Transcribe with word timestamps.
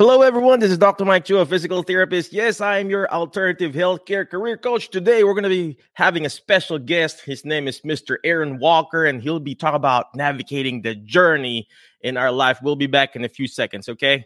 Hello, 0.00 0.22
everyone. 0.22 0.60
This 0.60 0.70
is 0.70 0.78
Dr. 0.78 1.04
Mike 1.04 1.26
Chu, 1.26 1.36
a 1.36 1.44
physical 1.44 1.82
therapist. 1.82 2.32
Yes, 2.32 2.62
I 2.62 2.78
am 2.78 2.88
your 2.88 3.06
alternative 3.12 3.72
healthcare 3.74 4.26
career 4.26 4.56
coach. 4.56 4.88
Today, 4.88 5.24
we're 5.24 5.34
going 5.34 5.42
to 5.42 5.50
be 5.50 5.76
having 5.92 6.24
a 6.24 6.30
special 6.30 6.78
guest. 6.78 7.20
His 7.20 7.44
name 7.44 7.68
is 7.68 7.82
Mr. 7.82 8.16
Aaron 8.24 8.58
Walker, 8.58 9.04
and 9.04 9.20
he'll 9.20 9.40
be 9.40 9.54
talking 9.54 9.76
about 9.76 10.14
navigating 10.14 10.80
the 10.80 10.94
journey 10.94 11.68
in 12.00 12.16
our 12.16 12.32
life. 12.32 12.60
We'll 12.62 12.76
be 12.76 12.86
back 12.86 13.14
in 13.14 13.26
a 13.26 13.28
few 13.28 13.46
seconds, 13.46 13.90
okay? 13.90 14.24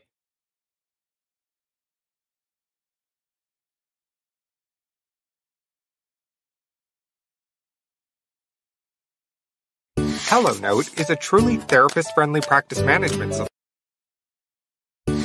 HelloNote 9.99 11.01
is 11.01 11.11
a 11.11 11.17
truly 11.17 11.57
therapist-friendly 11.57 12.43
practice 12.43 12.81
management 12.83 13.35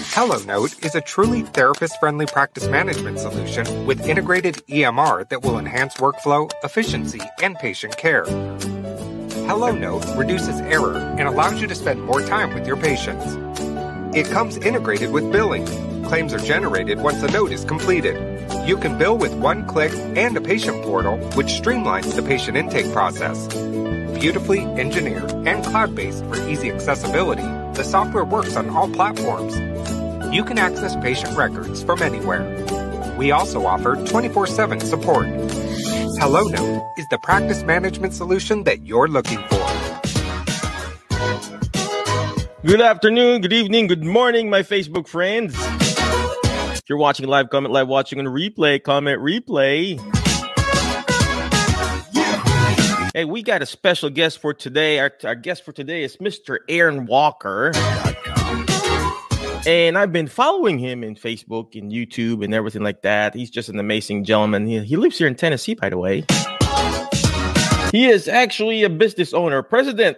HelloNote 0.10 0.84
is 0.84 0.96
a 0.96 1.02
truly 1.02 1.44
therapist-friendly 1.44 2.26
practice 2.26 2.68
management 2.68 3.20
solution 3.20 3.86
with 3.86 4.10
integrated 4.10 4.56
EMR 4.68 5.30
that 5.30 5.44
will 5.44 5.60
enhance 5.60 5.98
workflow, 5.98 6.52
efficiency, 6.64 7.22
and 7.44 7.56
patient 7.58 7.96
care. 7.96 8.26
HelloNote 9.46 10.18
reduces 10.18 10.60
error 10.62 10.98
and 10.98 11.28
allows 11.28 11.62
you 11.62 11.68
to 11.68 11.76
spend 11.76 12.04
more 12.04 12.22
time 12.22 12.56
with 12.56 12.66
your 12.66 12.76
patients. 12.76 13.38
It 14.18 14.26
comes 14.32 14.58
integrated 14.58 15.12
with 15.12 15.32
billing. 15.32 15.68
Claims 16.06 16.34
are 16.34 16.40
generated 16.40 17.00
once 17.00 17.22
a 17.22 17.32
note 17.32 17.52
is 17.52 17.64
completed. 17.64 18.18
You 18.68 18.78
can 18.78 18.98
bill 18.98 19.16
with 19.16 19.36
one 19.36 19.68
click 19.68 19.94
and 19.94 20.36
a 20.36 20.42
patient 20.42 20.84
portal, 20.84 21.18
which 21.36 21.48
streamlines 21.48 22.16
the 22.16 22.24
patient 22.24 22.58
intake 22.58 22.92
process. 22.92 23.48
Beautifully 24.20 24.62
engineered 24.62 25.32
and 25.48 25.64
cloud 25.64 25.94
based 25.94 26.26
for 26.26 26.50
easy 26.50 26.72
accessibility, 26.72 27.44
the 27.74 27.84
software 27.84 28.26
works 28.26 28.56
on 28.56 28.70
all 28.72 28.90
platforms. 28.90 29.56
You 30.32 30.44
can 30.44 30.60
access 30.60 30.96
patient 30.98 31.36
records 31.36 31.82
from 31.82 32.04
anywhere. 32.04 32.46
We 33.18 33.32
also 33.32 33.66
offer 33.66 33.96
24 33.96 34.46
7 34.46 34.80
support. 34.80 35.26
HelloNote 35.26 37.00
is 37.00 37.08
the 37.10 37.18
practice 37.24 37.64
management 37.64 38.14
solution 38.14 38.64
that 38.66 38.86
you're 38.86 39.08
looking 39.08 39.40
for. 39.50 39.58
Good 42.64 42.80
afternoon, 42.80 43.42
good 43.42 43.54
evening, 43.54 43.88
good 43.88 44.04
morning, 44.04 44.52
my 44.52 44.62
Facebook 44.62 45.08
friends. 45.08 45.56
If 45.58 46.84
you're 46.88 47.00
watching 47.00 47.26
live, 47.26 47.50
comment 47.50 47.74
live, 47.74 47.88
watching 47.88 48.20
on 48.20 48.26
replay, 48.26 48.84
comment 48.84 49.20
replay. 49.20 49.98
Hey, 53.16 53.26
we 53.26 53.42
got 53.42 53.64
a 53.64 53.66
special 53.66 54.12
guest 54.12 54.38
for 54.38 54.54
today. 54.54 55.00
Our, 55.00 55.12
our 55.24 55.34
guest 55.34 55.66
for 55.66 55.72
today 55.72 56.04
is 56.04 56.18
Mr. 56.18 56.60
Aaron 56.70 57.08
Walker. 57.08 57.72
And 59.66 59.98
I've 59.98 60.12
been 60.12 60.28
following 60.28 60.80
him 60.80 61.04
in 61.04 61.16
Facebook 61.16 61.80
and 61.80 61.92
YouTube 61.92 62.44
and 62.44 62.54
everything 62.54 62.82
like 62.82 63.02
that. 63.04 63.36
He's 63.36 63.50
just 63.50 63.70
an 63.70 63.80
amazing 63.80 64.24
gentleman. 64.24 64.66
He, 64.66 64.80
he 64.80 64.96
lives 64.96 65.18
here 65.18 65.28
in 65.28 65.36
Tennessee, 65.36 65.74
by 65.76 65.90
the 65.90 65.98
way. 65.98 66.26
He 67.92 68.08
is 68.08 68.28
actually 68.28 68.84
a 68.84 68.90
business 68.90 69.34
owner, 69.34 69.62
president, 69.64 70.18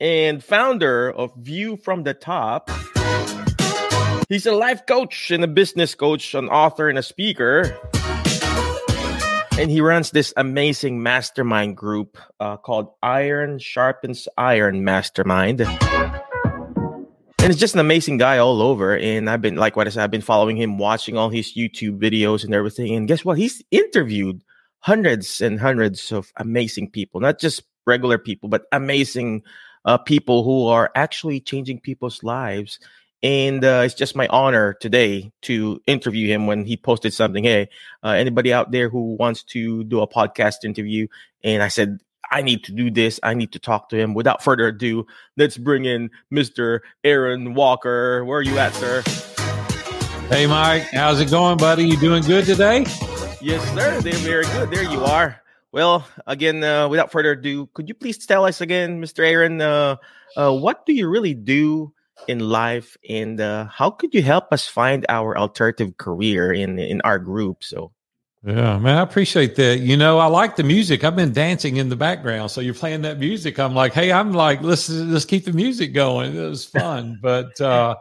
and 0.00 0.42
founder 0.42 1.10
of 1.10 1.34
View 1.36 1.76
from 1.76 2.04
the 2.04 2.14
Top. 2.14 2.70
He's 4.28 4.46
a 4.46 4.52
life 4.52 4.86
coach 4.86 5.30
and 5.30 5.42
a 5.42 5.48
business 5.48 5.94
coach, 5.94 6.34
an 6.34 6.48
author 6.48 6.88
and 6.88 6.98
a 6.98 7.02
speaker 7.02 7.78
and 9.58 9.72
he 9.72 9.80
runs 9.80 10.12
this 10.12 10.32
amazing 10.36 11.02
mastermind 11.02 11.76
group 11.76 12.16
uh, 12.38 12.56
called 12.56 12.92
Iron 13.02 13.58
Sharpens 13.58 14.28
Iron 14.38 14.84
Mastermind. 14.84 15.66
And 17.40 17.50
it's 17.50 17.60
just 17.60 17.74
an 17.74 17.80
amazing 17.80 18.18
guy 18.18 18.38
all 18.38 18.60
over. 18.60 18.96
And 18.96 19.30
I've 19.30 19.40
been, 19.40 19.56
like 19.56 19.76
what 19.76 19.86
I 19.86 19.90
said, 19.90 20.02
I've 20.02 20.10
been 20.10 20.20
following 20.20 20.56
him, 20.56 20.78
watching 20.78 21.16
all 21.16 21.30
his 21.30 21.54
YouTube 21.54 21.98
videos 21.98 22.44
and 22.44 22.52
everything. 22.52 22.94
And 22.94 23.06
guess 23.06 23.24
what? 23.24 23.38
He's 23.38 23.62
interviewed 23.70 24.42
hundreds 24.80 25.40
and 25.40 25.58
hundreds 25.58 26.12
of 26.12 26.32
amazing 26.36 26.90
people, 26.90 27.20
not 27.20 27.38
just 27.38 27.62
regular 27.86 28.18
people, 28.18 28.48
but 28.48 28.64
amazing 28.72 29.42
uh, 29.84 29.98
people 29.98 30.44
who 30.44 30.66
are 30.66 30.90
actually 30.94 31.40
changing 31.40 31.80
people's 31.80 32.22
lives 32.22 32.78
and 33.22 33.64
uh, 33.64 33.82
it's 33.84 33.94
just 33.94 34.14
my 34.14 34.28
honor 34.28 34.74
today 34.74 35.32
to 35.42 35.80
interview 35.86 36.28
him 36.28 36.46
when 36.46 36.64
he 36.64 36.76
posted 36.76 37.12
something. 37.12 37.42
Hey, 37.42 37.68
uh, 38.04 38.10
anybody 38.10 38.52
out 38.52 38.70
there 38.70 38.88
who 38.88 39.16
wants 39.16 39.42
to 39.44 39.82
do 39.84 40.00
a 40.00 40.08
podcast 40.08 40.64
interview? 40.64 41.08
And 41.42 41.62
I 41.62 41.68
said, 41.68 41.98
I 42.30 42.42
need 42.42 42.64
to 42.64 42.72
do 42.72 42.90
this. 42.90 43.18
I 43.22 43.34
need 43.34 43.52
to 43.52 43.58
talk 43.58 43.88
to 43.90 43.96
him. 43.96 44.14
Without 44.14 44.42
further 44.42 44.68
ado, 44.68 45.06
let's 45.36 45.56
bring 45.56 45.84
in 45.84 46.10
Mr. 46.32 46.80
Aaron 47.04 47.54
Walker. 47.54 48.24
Where 48.24 48.38
are 48.38 48.42
you 48.42 48.58
at, 48.58 48.74
sir? 48.74 49.02
Hey, 50.28 50.46
Mike. 50.46 50.82
How's 50.92 51.20
it 51.20 51.30
going, 51.30 51.56
buddy? 51.56 51.86
You 51.86 51.98
doing 51.98 52.22
good 52.22 52.44
today? 52.44 52.84
Yes, 53.40 53.62
sir. 53.74 54.00
They're 54.00 54.12
very 54.14 54.44
good. 54.44 54.70
There 54.70 54.82
you 54.82 55.04
are. 55.04 55.40
Well, 55.72 56.06
again, 56.26 56.64
uh, 56.64 56.88
without 56.88 57.12
further 57.12 57.32
ado, 57.32 57.66
could 57.74 57.88
you 57.88 57.94
please 57.94 58.26
tell 58.26 58.44
us 58.44 58.60
again, 58.60 59.00
Mr. 59.00 59.26
Aaron, 59.26 59.60
uh, 59.60 59.96
uh, 60.36 60.52
what 60.52 60.86
do 60.86 60.92
you 60.92 61.08
really 61.08 61.34
do 61.34 61.92
in 62.26 62.40
life 62.40 62.96
and 63.08 63.40
uh, 63.40 63.66
how 63.66 63.90
could 63.90 64.12
you 64.12 64.22
help 64.22 64.52
us 64.52 64.66
find 64.66 65.06
our 65.08 65.38
alternative 65.38 65.96
career 65.98 66.52
in 66.52 66.78
in 66.78 67.00
our 67.02 67.18
group 67.18 67.62
so 67.62 67.92
yeah 68.48 68.78
man 68.78 68.96
i 68.96 69.02
appreciate 69.02 69.56
that 69.56 69.80
you 69.80 69.96
know 69.96 70.18
i 70.18 70.26
like 70.26 70.56
the 70.56 70.62
music 70.62 71.04
i've 71.04 71.16
been 71.16 71.32
dancing 71.32 71.76
in 71.76 71.88
the 71.88 71.96
background 71.96 72.50
so 72.50 72.60
you're 72.60 72.74
playing 72.74 73.02
that 73.02 73.18
music 73.18 73.58
i'm 73.58 73.74
like 73.74 73.92
hey 73.92 74.10
i'm 74.10 74.32
like 74.32 74.62
let's 74.62 74.88
let's 74.88 75.24
keep 75.24 75.44
the 75.44 75.52
music 75.52 75.92
going 75.92 76.34
it 76.34 76.48
was 76.48 76.64
fun 76.64 77.18
but 77.22 77.60
uh 77.60 77.94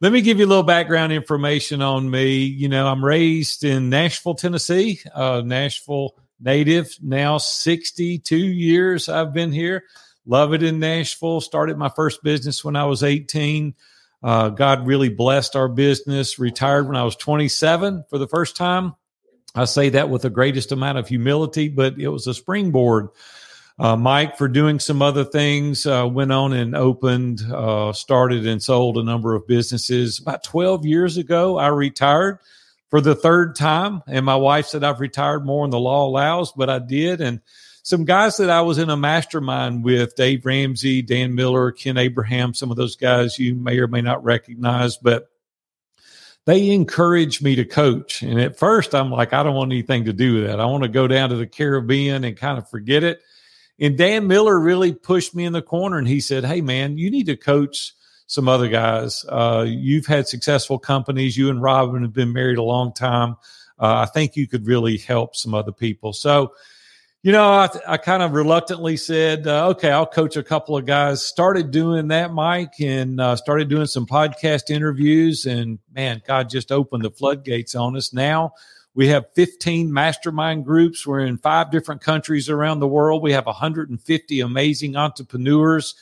let 0.00 0.12
me 0.12 0.20
give 0.20 0.38
you 0.38 0.44
a 0.44 0.46
little 0.46 0.62
background 0.62 1.12
information 1.12 1.80
on 1.80 2.10
me 2.10 2.36
you 2.44 2.68
know 2.68 2.86
i'm 2.86 3.04
raised 3.04 3.64
in 3.64 3.88
nashville 3.88 4.34
tennessee 4.34 5.00
uh 5.14 5.42
nashville 5.44 6.14
native 6.40 6.94
now 7.02 7.38
62 7.38 8.36
years 8.36 9.08
i've 9.08 9.32
been 9.32 9.50
here 9.50 9.84
Love 10.26 10.52
it 10.52 10.62
in 10.62 10.80
Nashville. 10.80 11.40
Started 11.40 11.78
my 11.78 11.88
first 11.88 12.22
business 12.22 12.64
when 12.64 12.74
I 12.74 12.84
was 12.84 13.04
18. 13.04 13.74
Uh, 14.22 14.48
God 14.48 14.86
really 14.86 15.08
blessed 15.08 15.54
our 15.54 15.68
business. 15.68 16.38
Retired 16.38 16.88
when 16.88 16.96
I 16.96 17.04
was 17.04 17.14
27 17.16 18.04
for 18.10 18.18
the 18.18 18.26
first 18.26 18.56
time. 18.56 18.96
I 19.56 19.64
say 19.64 19.88
that 19.90 20.10
with 20.10 20.22
the 20.22 20.30
greatest 20.30 20.70
amount 20.70 20.98
of 20.98 21.08
humility, 21.08 21.68
but 21.68 21.98
it 21.98 22.08
was 22.08 22.26
a 22.26 22.34
springboard. 22.34 23.08
Uh, 23.78 23.96
Mike, 23.96 24.38
for 24.38 24.48
doing 24.48 24.78
some 24.78 25.02
other 25.02 25.24
things, 25.24 25.86
uh, 25.86 26.06
went 26.10 26.32
on 26.32 26.52
and 26.52 26.74
opened, 26.74 27.42
uh, 27.52 27.92
started 27.92 28.46
and 28.46 28.62
sold 28.62 28.96
a 28.96 29.02
number 29.02 29.34
of 29.34 29.46
businesses. 29.46 30.18
About 30.18 30.44
12 30.44 30.86
years 30.86 31.16
ago, 31.16 31.58
I 31.58 31.68
retired 31.68 32.38
for 32.90 33.00
the 33.00 33.14
third 33.14 33.54
time. 33.56 34.02
And 34.06 34.24
my 34.24 34.36
wife 34.36 34.66
said 34.66 34.84
I've 34.84 35.00
retired 35.00 35.44
more 35.44 35.64
than 35.64 35.70
the 35.70 35.78
law 35.78 36.06
allows, 36.06 36.52
but 36.52 36.70
I 36.70 36.78
did. 36.78 37.20
And 37.20 37.40
some 37.82 38.04
guys 38.04 38.38
that 38.38 38.50
I 38.50 38.62
was 38.62 38.78
in 38.78 38.90
a 38.90 38.96
mastermind 38.96 39.84
with 39.84 40.16
Dave 40.16 40.44
Ramsey, 40.44 41.02
Dan 41.02 41.34
Miller, 41.34 41.70
Ken 41.72 41.96
Abraham, 41.96 42.54
some 42.54 42.70
of 42.70 42.76
those 42.76 42.96
guys 42.96 43.38
you 43.38 43.54
may 43.54 43.78
or 43.78 43.88
may 43.88 44.00
not 44.00 44.24
recognize, 44.24 44.96
but 44.96 45.30
they 46.46 46.70
encouraged 46.70 47.42
me 47.42 47.56
to 47.56 47.64
coach. 47.64 48.22
And 48.22 48.40
at 48.40 48.56
first, 48.56 48.94
I'm 48.94 49.10
like, 49.10 49.32
I 49.32 49.42
don't 49.42 49.54
want 49.56 49.72
anything 49.72 50.04
to 50.04 50.12
do 50.12 50.34
with 50.34 50.46
that. 50.46 50.60
I 50.60 50.64
want 50.66 50.84
to 50.84 50.88
go 50.88 51.08
down 51.08 51.28
to 51.30 51.36
the 51.36 51.46
Caribbean 51.46 52.24
and 52.24 52.36
kind 52.36 52.56
of 52.56 52.70
forget 52.70 53.02
it. 53.02 53.20
And 53.78 53.98
Dan 53.98 54.26
Miller 54.26 54.58
really 54.58 54.94
pushed 54.94 55.34
me 55.34 55.44
in 55.44 55.52
the 55.52 55.60
corner 55.60 55.98
and 55.98 56.08
he 56.08 56.20
said, 56.20 56.44
Hey, 56.44 56.60
man, 56.60 56.96
you 56.96 57.10
need 57.10 57.26
to 57.26 57.36
coach 57.36 57.92
some 58.28 58.48
other 58.48 58.68
guys. 58.68 59.24
Uh, 59.28 59.66
you've 59.68 60.06
had 60.06 60.28
successful 60.28 60.78
companies. 60.78 61.36
You 61.36 61.50
and 61.50 61.60
Robin 61.60 62.02
have 62.02 62.12
been 62.12 62.32
married 62.32 62.58
a 62.58 62.62
long 62.62 62.92
time. 62.94 63.36
Uh, 63.78 63.98
I 63.98 64.06
think 64.06 64.36
you 64.36 64.46
could 64.46 64.66
really 64.66 64.96
help 64.96 65.36
some 65.36 65.52
other 65.52 65.72
people. 65.72 66.12
So, 66.12 66.54
you 67.26 67.32
know, 67.32 67.50
I, 67.50 67.68
I 67.88 67.96
kind 67.96 68.22
of 68.22 68.34
reluctantly 68.34 68.96
said, 68.96 69.48
uh, 69.48 69.70
okay, 69.70 69.90
I'll 69.90 70.06
coach 70.06 70.36
a 70.36 70.44
couple 70.44 70.76
of 70.76 70.86
guys. 70.86 71.26
Started 71.26 71.72
doing 71.72 72.06
that, 72.06 72.32
Mike, 72.32 72.74
and 72.78 73.20
uh, 73.20 73.34
started 73.34 73.68
doing 73.68 73.86
some 73.86 74.06
podcast 74.06 74.70
interviews. 74.70 75.44
And 75.44 75.80
man, 75.92 76.22
God 76.24 76.48
just 76.48 76.70
opened 76.70 77.04
the 77.04 77.10
floodgates 77.10 77.74
on 77.74 77.96
us. 77.96 78.12
Now 78.12 78.52
we 78.94 79.08
have 79.08 79.24
15 79.34 79.92
mastermind 79.92 80.64
groups. 80.64 81.04
We're 81.04 81.26
in 81.26 81.38
five 81.38 81.72
different 81.72 82.00
countries 82.00 82.48
around 82.48 82.78
the 82.78 82.86
world. 82.86 83.24
We 83.24 83.32
have 83.32 83.46
150 83.46 84.40
amazing 84.40 84.94
entrepreneurs 84.94 85.96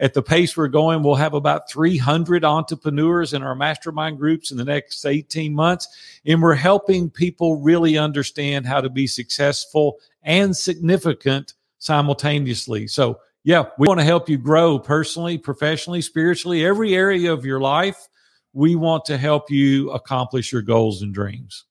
at 0.00 0.14
the 0.14 0.22
pace 0.22 0.56
we're 0.56 0.68
going, 0.68 1.02
we'll 1.02 1.14
have 1.14 1.34
about 1.34 1.70
300 1.70 2.42
entrepreneurs 2.42 3.34
in 3.34 3.42
our 3.42 3.54
mastermind 3.54 4.18
groups 4.18 4.50
in 4.50 4.56
the 4.56 4.64
next 4.64 5.04
18 5.04 5.54
months. 5.54 5.88
And 6.24 6.40
we're 6.40 6.54
helping 6.54 7.10
people 7.10 7.60
really 7.60 7.98
understand 7.98 8.66
how 8.66 8.80
to 8.80 8.88
be 8.88 9.06
successful 9.06 9.98
and 10.22 10.56
significant 10.56 11.54
simultaneously. 11.78 12.86
So, 12.86 13.20
yeah, 13.42 13.64
we 13.78 13.88
want 13.88 14.00
to 14.00 14.04
help 14.04 14.28
you 14.28 14.36
grow 14.36 14.78
personally, 14.78 15.38
professionally, 15.38 16.02
spiritually, 16.02 16.64
every 16.64 16.94
area 16.94 17.32
of 17.32 17.44
your 17.44 17.60
life. 17.60 18.08
We 18.52 18.74
want 18.74 19.06
to 19.06 19.16
help 19.16 19.50
you 19.50 19.90
accomplish 19.90 20.52
your 20.52 20.62
goals 20.62 21.02
and 21.02 21.14
dreams. 21.14 21.64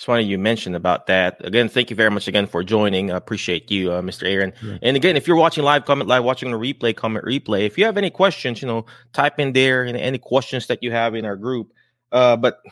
It's 0.00 0.06
funny 0.06 0.24
you 0.24 0.38
mentioned 0.38 0.76
about 0.76 1.08
that. 1.08 1.44
Again, 1.44 1.68
thank 1.68 1.90
you 1.90 1.96
very 1.96 2.10
much 2.10 2.26
again 2.26 2.46
for 2.46 2.64
joining. 2.64 3.12
I 3.12 3.18
appreciate 3.18 3.70
you, 3.70 3.92
uh, 3.92 4.00
Mr. 4.00 4.26
Aaron. 4.26 4.54
Yeah. 4.62 4.78
And 4.80 4.96
again, 4.96 5.14
if 5.14 5.28
you're 5.28 5.36
watching 5.36 5.62
live, 5.62 5.84
comment 5.84 6.08
live, 6.08 6.24
watching 6.24 6.50
the 6.50 6.56
replay, 6.56 6.96
comment 6.96 7.26
replay. 7.26 7.66
If 7.66 7.76
you 7.76 7.84
have 7.84 7.98
any 7.98 8.08
questions, 8.08 8.62
you 8.62 8.68
know, 8.68 8.86
type 9.12 9.38
in 9.38 9.52
there 9.52 9.84
and 9.84 9.98
any 9.98 10.16
questions 10.16 10.68
that 10.68 10.82
you 10.82 10.90
have 10.90 11.14
in 11.14 11.26
our 11.26 11.36
group. 11.36 11.74
Uh, 12.10 12.38
but 12.38 12.62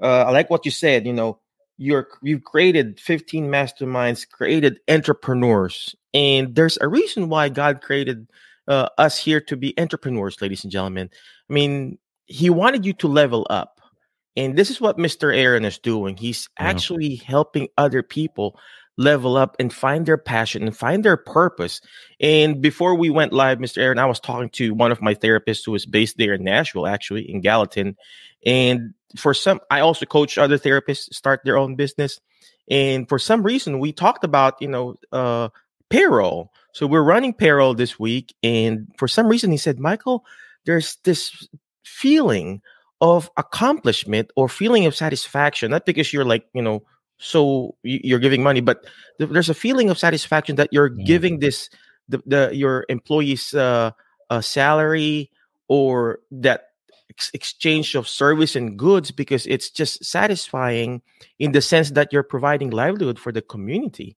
uh, 0.00 0.26
I 0.26 0.30
like 0.30 0.50
what 0.50 0.64
you 0.64 0.70
said. 0.70 1.04
You 1.04 1.14
know, 1.14 1.40
you're 1.78 2.08
you've 2.22 2.44
created 2.44 3.00
15 3.00 3.48
masterminds, 3.48 4.28
created 4.28 4.80
entrepreneurs, 4.90 5.94
and 6.12 6.54
there's 6.54 6.76
a 6.80 6.88
reason 6.88 7.28
why 7.28 7.48
God 7.48 7.80
created 7.80 8.28
uh, 8.66 8.88
us 8.98 9.16
here 9.16 9.40
to 9.42 9.56
be 9.56 9.78
entrepreneurs, 9.78 10.42
ladies 10.42 10.64
and 10.64 10.72
gentlemen. 10.72 11.08
I 11.48 11.52
mean, 11.52 11.98
He 12.26 12.50
wanted 12.50 12.84
you 12.84 12.92
to 12.94 13.08
level 13.08 13.46
up, 13.48 13.80
and 14.36 14.56
this 14.56 14.70
is 14.70 14.80
what 14.80 14.98
Mr. 14.98 15.34
Aaron 15.34 15.64
is 15.64 15.78
doing. 15.78 16.16
He's 16.16 16.48
yeah. 16.58 16.66
actually 16.66 17.14
helping 17.14 17.68
other 17.78 18.02
people 18.02 18.58
level 18.98 19.36
up 19.36 19.56
and 19.58 19.72
find 19.72 20.04
their 20.04 20.18
passion 20.18 20.64
and 20.64 20.76
find 20.76 21.04
their 21.04 21.16
purpose. 21.16 21.80
And 22.20 22.60
before 22.60 22.96
we 22.96 23.08
went 23.08 23.32
live, 23.32 23.58
Mr. 23.58 23.78
Aaron, 23.78 23.98
I 23.98 24.06
was 24.06 24.20
talking 24.20 24.50
to 24.50 24.74
one 24.74 24.92
of 24.92 25.00
my 25.00 25.14
therapists 25.14 25.64
who 25.64 25.74
is 25.74 25.86
based 25.86 26.18
there 26.18 26.34
in 26.34 26.44
Nashville, 26.44 26.86
actually 26.86 27.30
in 27.30 27.40
Gallatin. 27.40 27.96
And 28.44 28.94
for 29.16 29.32
some, 29.32 29.60
I 29.70 29.80
also 29.80 30.04
coach 30.04 30.36
other 30.36 30.58
therapists 30.58 31.14
start 31.14 31.42
their 31.44 31.56
own 31.56 31.76
business. 31.76 32.20
And 32.70 33.08
for 33.08 33.18
some 33.18 33.42
reason, 33.42 33.78
we 33.78 33.92
talked 33.92 34.24
about, 34.24 34.60
you 34.60 34.68
know, 34.68 34.96
uh, 35.12 35.48
payroll. 35.88 36.52
So 36.72 36.86
we're 36.86 37.02
running 37.02 37.32
payroll 37.32 37.74
this 37.74 37.98
week. 37.98 38.34
And 38.42 38.88
for 38.98 39.08
some 39.08 39.28
reason, 39.28 39.50
he 39.50 39.56
said, 39.56 39.78
Michael, 39.78 40.24
there's 40.66 40.96
this 41.04 41.48
feeling 41.84 42.60
of 43.00 43.30
accomplishment 43.36 44.30
or 44.36 44.48
feeling 44.48 44.84
of 44.86 44.94
satisfaction, 44.94 45.70
not 45.70 45.86
because 45.86 46.12
you're 46.12 46.24
like, 46.24 46.46
you 46.52 46.62
know, 46.62 46.82
so 47.18 47.74
you're 47.82 48.18
giving 48.18 48.42
money 48.42 48.60
but 48.60 48.84
there's 49.18 49.48
a 49.48 49.54
feeling 49.54 49.90
of 49.90 49.98
satisfaction 49.98 50.56
that 50.56 50.68
you're 50.72 50.92
yeah. 50.96 51.04
giving 51.04 51.40
this 51.40 51.68
the, 52.08 52.22
the 52.26 52.50
your 52.54 52.84
employees 52.88 53.54
uh, 53.54 53.90
a 54.30 54.42
salary 54.42 55.30
or 55.68 56.20
that 56.30 56.68
ex- 57.10 57.30
exchange 57.34 57.94
of 57.94 58.08
service 58.08 58.56
and 58.56 58.78
goods 58.78 59.10
because 59.10 59.46
it's 59.46 59.70
just 59.70 60.04
satisfying 60.04 61.02
in 61.38 61.52
the 61.52 61.60
sense 61.60 61.90
that 61.92 62.12
you're 62.12 62.22
providing 62.22 62.70
livelihood 62.70 63.18
for 63.18 63.32
the 63.32 63.42
community. 63.42 64.16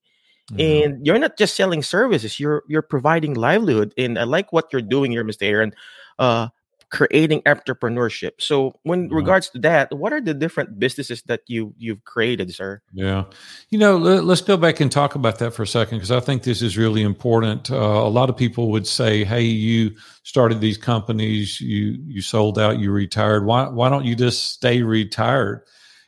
And 0.59 1.05
you're 1.05 1.19
not 1.19 1.37
just 1.37 1.55
selling 1.55 1.81
services 1.81 2.37
you're 2.37 2.63
you're 2.67 2.81
providing 2.81 3.35
livelihood. 3.35 3.93
And 3.97 4.19
i 4.19 4.23
like 4.23 4.51
what 4.51 4.67
you're 4.73 4.81
doing 4.81 5.11
here 5.11 5.23
mr 5.23 5.43
aaron. 5.43 5.73
Uh 6.19 6.49
creating 6.91 7.41
entrepreneurship. 7.43 8.31
So, 8.39 8.73
when 8.83 9.05
mm-hmm. 9.05 9.15
regards 9.15 9.49
to 9.51 9.59
that, 9.59 9.95
what 9.95 10.13
are 10.13 10.21
the 10.21 10.33
different 10.33 10.77
businesses 10.79 11.21
that 11.23 11.41
you 11.47 11.73
you've 11.77 12.03
created, 12.03 12.53
sir? 12.53 12.81
Yeah, 12.93 13.25
you 13.69 13.79
know, 13.79 13.97
let, 13.97 14.23
us 14.23 14.41
go 14.41 14.57
back 14.57 14.79
and 14.79 14.91
talk 14.91 15.15
about 15.15 15.39
that 15.39 15.51
for 15.51 15.63
a 15.63 15.67
second 15.67 15.97
because 15.97 16.11
I 16.11 16.19
think 16.19 16.43
this 16.43 16.61
is 16.61 16.77
really 16.77 17.01
important. 17.01 17.71
Uh, 17.71 17.75
a 17.75 18.09
lot 18.09 18.29
of 18.29 18.37
people 18.37 18.69
would 18.71 18.85
say, 18.85 19.23
"Hey, 19.23 19.43
you 19.43 19.95
started 20.23 20.61
these 20.61 20.77
companies, 20.77 21.59
you 21.61 21.97
you 22.05 22.21
sold 22.21 22.59
out, 22.59 22.79
you 22.79 22.91
retired. 22.91 23.45
Why 23.45 23.67
why 23.69 23.89
don't 23.89 24.05
you 24.05 24.15
just 24.15 24.51
stay 24.51 24.83
retired?" 24.83 25.63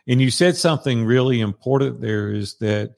And 0.07 0.21
you 0.21 0.31
said 0.31 0.57
something 0.57 1.05
really 1.05 1.39
important 1.39 2.01
there 2.01 2.29
is 2.29 2.57
that 2.57 2.95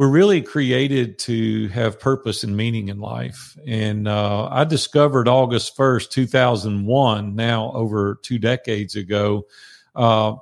we're 0.00 0.08
really 0.08 0.40
created 0.40 1.18
to 1.18 1.68
have 1.68 2.00
purpose 2.00 2.42
and 2.42 2.56
meaning 2.56 2.88
in 2.88 3.00
life. 3.00 3.54
And 3.66 4.08
uh, 4.08 4.48
I 4.50 4.64
discovered 4.64 5.28
August 5.28 5.76
1st, 5.76 6.08
2001, 6.08 7.36
now 7.36 7.70
over 7.72 8.18
two 8.22 8.38
decades 8.38 8.96
ago, 8.96 9.46
uh, 9.94 10.36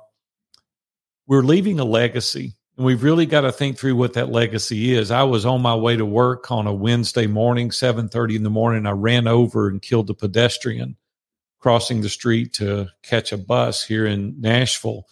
we're 1.27 1.41
leaving 1.41 1.77
a 1.77 1.83
legacy. 1.83 2.53
And 2.77 2.85
we've 2.85 3.03
really 3.03 3.25
got 3.25 3.41
to 3.41 3.51
think 3.51 3.77
through 3.77 3.97
what 3.97 4.13
that 4.13 4.29
legacy 4.29 4.93
is. 4.93 5.11
I 5.11 5.23
was 5.23 5.45
on 5.45 5.61
my 5.61 5.75
way 5.75 5.97
to 5.97 6.05
work 6.05 6.49
on 6.51 6.65
a 6.65 6.73
Wednesday 6.73 7.27
morning, 7.27 7.69
7:30 7.69 8.37
in 8.37 8.43
the 8.43 8.49
morning. 8.49 8.85
I 8.85 8.91
ran 8.91 9.27
over 9.27 9.67
and 9.67 9.81
killed 9.81 10.09
a 10.09 10.13
pedestrian 10.13 10.95
crossing 11.59 11.99
the 11.99 12.07
street 12.07 12.53
to 12.53 12.87
catch 13.03 13.33
a 13.33 13.37
bus 13.37 13.83
here 13.83 14.05
in 14.05 14.39
Nashville. 14.39 15.05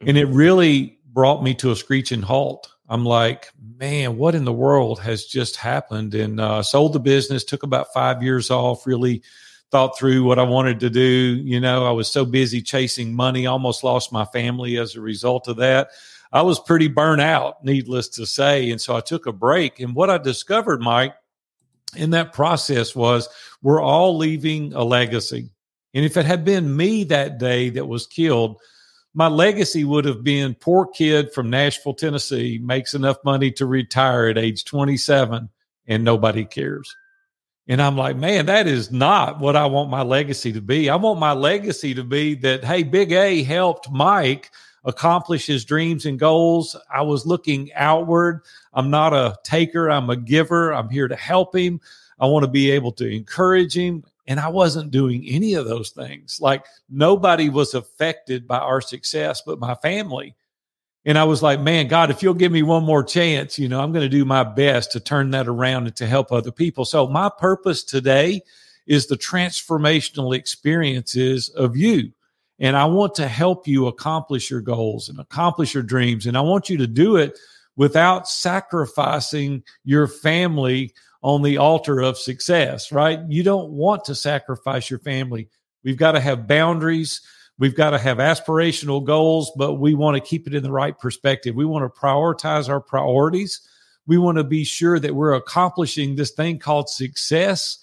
And 0.00 0.18
it 0.18 0.26
really 0.26 0.98
brought 1.06 1.44
me 1.44 1.54
to 1.54 1.70
a 1.70 1.76
screeching 1.76 2.22
halt 2.22 2.68
I'm 2.88 3.04
like, 3.04 3.52
man, 3.78 4.16
what 4.16 4.34
in 4.34 4.44
the 4.44 4.52
world 4.52 5.00
has 5.00 5.24
just 5.24 5.56
happened? 5.56 6.14
And 6.14 6.40
uh, 6.40 6.62
sold 6.62 6.92
the 6.92 7.00
business, 7.00 7.44
took 7.44 7.62
about 7.62 7.92
five 7.92 8.22
years 8.22 8.50
off, 8.50 8.86
really 8.86 9.22
thought 9.70 9.98
through 9.98 10.22
what 10.22 10.38
I 10.38 10.44
wanted 10.44 10.80
to 10.80 10.90
do. 10.90 11.00
You 11.00 11.60
know, 11.60 11.84
I 11.84 11.90
was 11.90 12.08
so 12.08 12.24
busy 12.24 12.62
chasing 12.62 13.14
money, 13.14 13.46
almost 13.46 13.82
lost 13.82 14.12
my 14.12 14.24
family 14.26 14.78
as 14.78 14.94
a 14.94 15.00
result 15.00 15.48
of 15.48 15.56
that. 15.56 15.88
I 16.32 16.42
was 16.42 16.60
pretty 16.60 16.88
burnt 16.88 17.20
out, 17.20 17.64
needless 17.64 18.08
to 18.10 18.26
say. 18.26 18.70
And 18.70 18.80
so 18.80 18.96
I 18.96 19.00
took 19.00 19.26
a 19.26 19.32
break. 19.32 19.80
And 19.80 19.94
what 19.94 20.10
I 20.10 20.18
discovered, 20.18 20.80
Mike, 20.80 21.14
in 21.96 22.10
that 22.10 22.32
process 22.32 22.94
was 22.94 23.28
we're 23.62 23.82
all 23.82 24.16
leaving 24.16 24.72
a 24.74 24.84
legacy. 24.84 25.50
And 25.94 26.04
if 26.04 26.16
it 26.16 26.26
had 26.26 26.44
been 26.44 26.76
me 26.76 27.04
that 27.04 27.38
day 27.38 27.70
that 27.70 27.86
was 27.86 28.06
killed, 28.06 28.60
my 29.16 29.28
legacy 29.28 29.82
would 29.82 30.04
have 30.04 30.22
been 30.22 30.54
poor 30.54 30.86
kid 30.86 31.32
from 31.32 31.48
Nashville, 31.48 31.94
Tennessee, 31.94 32.60
makes 32.62 32.92
enough 32.92 33.16
money 33.24 33.50
to 33.52 33.64
retire 33.64 34.26
at 34.26 34.36
age 34.36 34.66
27 34.66 35.48
and 35.86 36.04
nobody 36.04 36.44
cares. 36.44 36.94
And 37.66 37.80
I'm 37.80 37.96
like, 37.96 38.16
man, 38.16 38.44
that 38.46 38.66
is 38.66 38.92
not 38.92 39.40
what 39.40 39.56
I 39.56 39.64
want 39.64 39.88
my 39.88 40.02
legacy 40.02 40.52
to 40.52 40.60
be. 40.60 40.90
I 40.90 40.96
want 40.96 41.18
my 41.18 41.32
legacy 41.32 41.94
to 41.94 42.04
be 42.04 42.34
that, 42.36 42.62
hey, 42.62 42.82
Big 42.82 43.10
A 43.12 43.42
helped 43.42 43.90
Mike 43.90 44.50
accomplish 44.84 45.46
his 45.46 45.64
dreams 45.64 46.04
and 46.04 46.18
goals. 46.18 46.76
I 46.92 47.00
was 47.00 47.24
looking 47.24 47.72
outward. 47.72 48.42
I'm 48.74 48.90
not 48.90 49.14
a 49.14 49.38
taker, 49.44 49.90
I'm 49.90 50.10
a 50.10 50.16
giver. 50.16 50.74
I'm 50.74 50.90
here 50.90 51.08
to 51.08 51.16
help 51.16 51.56
him. 51.56 51.80
I 52.20 52.26
want 52.26 52.44
to 52.44 52.50
be 52.50 52.70
able 52.70 52.92
to 52.92 53.08
encourage 53.08 53.74
him. 53.74 54.04
And 54.26 54.40
I 54.40 54.48
wasn't 54.48 54.90
doing 54.90 55.24
any 55.26 55.54
of 55.54 55.66
those 55.66 55.90
things. 55.90 56.40
Like 56.40 56.64
nobody 56.88 57.48
was 57.48 57.74
affected 57.74 58.46
by 58.46 58.58
our 58.58 58.80
success 58.80 59.42
but 59.44 59.60
my 59.60 59.74
family. 59.76 60.34
And 61.04 61.16
I 61.16 61.24
was 61.24 61.40
like, 61.40 61.60
man, 61.60 61.86
God, 61.86 62.10
if 62.10 62.22
you'll 62.22 62.34
give 62.34 62.50
me 62.50 62.64
one 62.64 62.82
more 62.82 63.04
chance, 63.04 63.60
you 63.60 63.68
know, 63.68 63.80
I'm 63.80 63.92
going 63.92 64.02
to 64.02 64.08
do 64.08 64.24
my 64.24 64.42
best 64.42 64.90
to 64.92 65.00
turn 65.00 65.30
that 65.30 65.46
around 65.46 65.86
and 65.86 65.94
to 65.96 66.06
help 66.06 66.32
other 66.32 66.50
people. 66.50 66.84
So 66.84 67.06
my 67.06 67.30
purpose 67.38 67.84
today 67.84 68.42
is 68.88 69.06
the 69.06 69.16
transformational 69.16 70.34
experiences 70.36 71.48
of 71.50 71.76
you. 71.76 72.12
And 72.58 72.76
I 72.76 72.86
want 72.86 73.14
to 73.16 73.28
help 73.28 73.68
you 73.68 73.86
accomplish 73.86 74.50
your 74.50 74.62
goals 74.62 75.08
and 75.08 75.20
accomplish 75.20 75.74
your 75.74 75.82
dreams. 75.82 76.26
And 76.26 76.36
I 76.36 76.40
want 76.40 76.68
you 76.68 76.76
to 76.78 76.86
do 76.88 77.16
it 77.16 77.38
without 77.76 78.26
sacrificing 78.28 79.62
your 79.84 80.08
family 80.08 80.92
on 81.22 81.42
the 81.42 81.58
altar 81.58 82.00
of 82.00 82.18
success, 82.18 82.92
right? 82.92 83.20
You 83.28 83.42
don't 83.42 83.70
want 83.70 84.04
to 84.04 84.14
sacrifice 84.14 84.90
your 84.90 85.00
family. 85.00 85.48
We've 85.84 85.96
got 85.96 86.12
to 86.12 86.20
have 86.20 86.46
boundaries. 86.46 87.20
We've 87.58 87.74
got 87.74 87.90
to 87.90 87.98
have 87.98 88.18
aspirational 88.18 89.04
goals, 89.04 89.50
but 89.56 89.74
we 89.74 89.94
want 89.94 90.16
to 90.16 90.28
keep 90.28 90.46
it 90.46 90.54
in 90.54 90.62
the 90.62 90.70
right 90.70 90.96
perspective. 90.98 91.54
We 91.54 91.64
want 91.64 91.84
to 91.84 92.00
prioritize 92.00 92.68
our 92.68 92.80
priorities. 92.80 93.60
We 94.06 94.18
want 94.18 94.38
to 94.38 94.44
be 94.44 94.64
sure 94.64 95.00
that 95.00 95.14
we're 95.14 95.34
accomplishing 95.34 96.14
this 96.16 96.32
thing 96.32 96.58
called 96.58 96.88
success, 96.88 97.78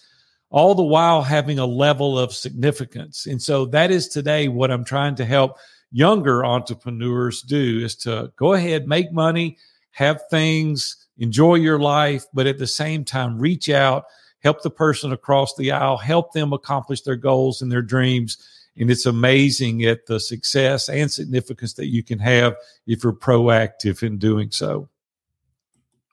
all 0.49 0.75
the 0.75 0.83
while 0.83 1.23
having 1.23 1.59
a 1.59 1.65
level 1.65 2.19
of 2.19 2.33
significance. 2.33 3.25
And 3.25 3.41
so 3.41 3.65
that 3.67 3.89
is 3.89 4.07
today 4.07 4.47
what 4.47 4.71
I'm 4.71 4.85
trying 4.85 5.15
to 5.15 5.25
help 5.25 5.57
younger 5.91 6.45
entrepreneurs 6.45 7.41
do 7.41 7.79
is 7.83 7.95
to 7.95 8.31
go 8.35 8.53
ahead, 8.53 8.87
make 8.87 9.11
money, 9.11 9.57
have 9.93 10.21
things 10.29 10.97
enjoy 11.17 11.55
your 11.55 11.79
life, 11.79 12.25
but 12.33 12.47
at 12.47 12.57
the 12.57 12.67
same 12.67 13.05
time, 13.05 13.39
reach 13.39 13.69
out, 13.69 14.05
help 14.39 14.61
the 14.61 14.69
person 14.69 15.11
across 15.11 15.55
the 15.55 15.71
aisle, 15.71 15.97
help 15.97 16.33
them 16.33 16.53
accomplish 16.53 17.01
their 17.01 17.15
goals 17.15 17.61
and 17.61 17.71
their 17.71 17.81
dreams. 17.81 18.37
And 18.75 18.89
it's 18.89 19.05
amazing 19.05 19.85
at 19.85 20.07
the 20.07 20.19
success 20.19 20.89
and 20.89 21.11
significance 21.11 21.73
that 21.73 21.87
you 21.87 22.01
can 22.01 22.17
have 22.19 22.55
if 22.87 23.03
you're 23.03 23.13
proactive 23.13 24.01
in 24.01 24.17
doing 24.17 24.49
so. 24.49 24.89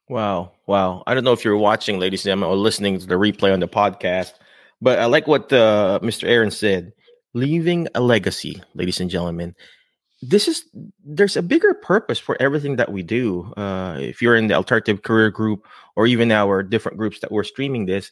Wow. 0.08 0.52
Wow. 0.66 1.02
I 1.06 1.14
don't 1.14 1.24
know 1.24 1.32
if 1.32 1.44
you're 1.44 1.56
watching, 1.56 1.98
ladies 1.98 2.20
and 2.20 2.30
gentlemen, 2.30 2.50
or 2.50 2.56
listening 2.56 2.98
to 2.98 3.06
the 3.06 3.14
replay 3.14 3.52
on 3.52 3.60
the 3.60 3.68
podcast, 3.68 4.32
but 4.82 4.98
I 4.98 5.06
like 5.06 5.26
what 5.26 5.52
uh, 5.52 6.00
Mr. 6.02 6.24
Aaron 6.24 6.50
said 6.50 6.92
leaving 7.32 7.86
a 7.94 8.00
legacy, 8.00 8.60
ladies 8.74 9.00
and 9.00 9.08
gentlemen 9.08 9.54
this 10.22 10.48
is 10.48 10.64
there's 11.04 11.36
a 11.36 11.42
bigger 11.42 11.72
purpose 11.74 12.18
for 12.18 12.36
everything 12.40 12.76
that 12.76 12.92
we 12.92 13.02
do. 13.02 13.52
Uh, 13.56 13.96
if 13.98 14.20
you're 14.20 14.36
in 14.36 14.48
the 14.48 14.54
alternative 14.54 15.02
career 15.02 15.30
group 15.30 15.66
or 15.96 16.06
even 16.06 16.30
our 16.30 16.62
different 16.62 16.98
groups 16.98 17.20
that 17.20 17.32
we're 17.32 17.44
streaming 17.44 17.86
this, 17.86 18.10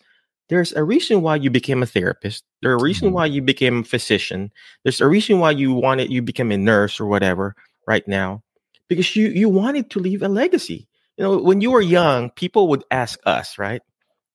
there's 0.49 0.73
a 0.73 0.83
reason 0.83 1.21
why 1.21 1.37
you 1.37 1.51
became 1.51 1.83
a 1.83 1.87
therapist. 1.87 2.45
There's 2.63 2.81
a 2.81 2.85
reason 2.85 3.09
mm-hmm. 3.09 3.15
why 3.15 3.27
you 3.27 3.43
became 3.43 3.81
a 3.81 3.85
physician. 3.85 4.51
There's 4.83 5.03
a 5.03 5.09
reason 5.09 5.39
why 5.39 5.51
you 5.51 5.75
wanted 5.75 6.11
you 6.11 6.23
became 6.23 6.51
a 6.51 6.57
nurse 6.57 6.99
or 6.99 7.07
whatever 7.07 7.55
right 7.87 8.07
now, 8.09 8.43
because 8.89 9.15
you 9.15 9.29
you 9.29 9.49
wanted 9.51 9.91
to 9.91 10.01
leave 10.01 10.23
a 10.23 10.29
legacy. 10.29 10.89
You 11.19 11.25
know, 11.25 11.39
when 11.39 11.61
you 11.61 11.71
were 11.71 11.83
young, 11.83 12.31
people 12.31 12.69
would 12.69 12.85
ask 12.91 13.19
us, 13.27 13.59
right? 13.59 13.83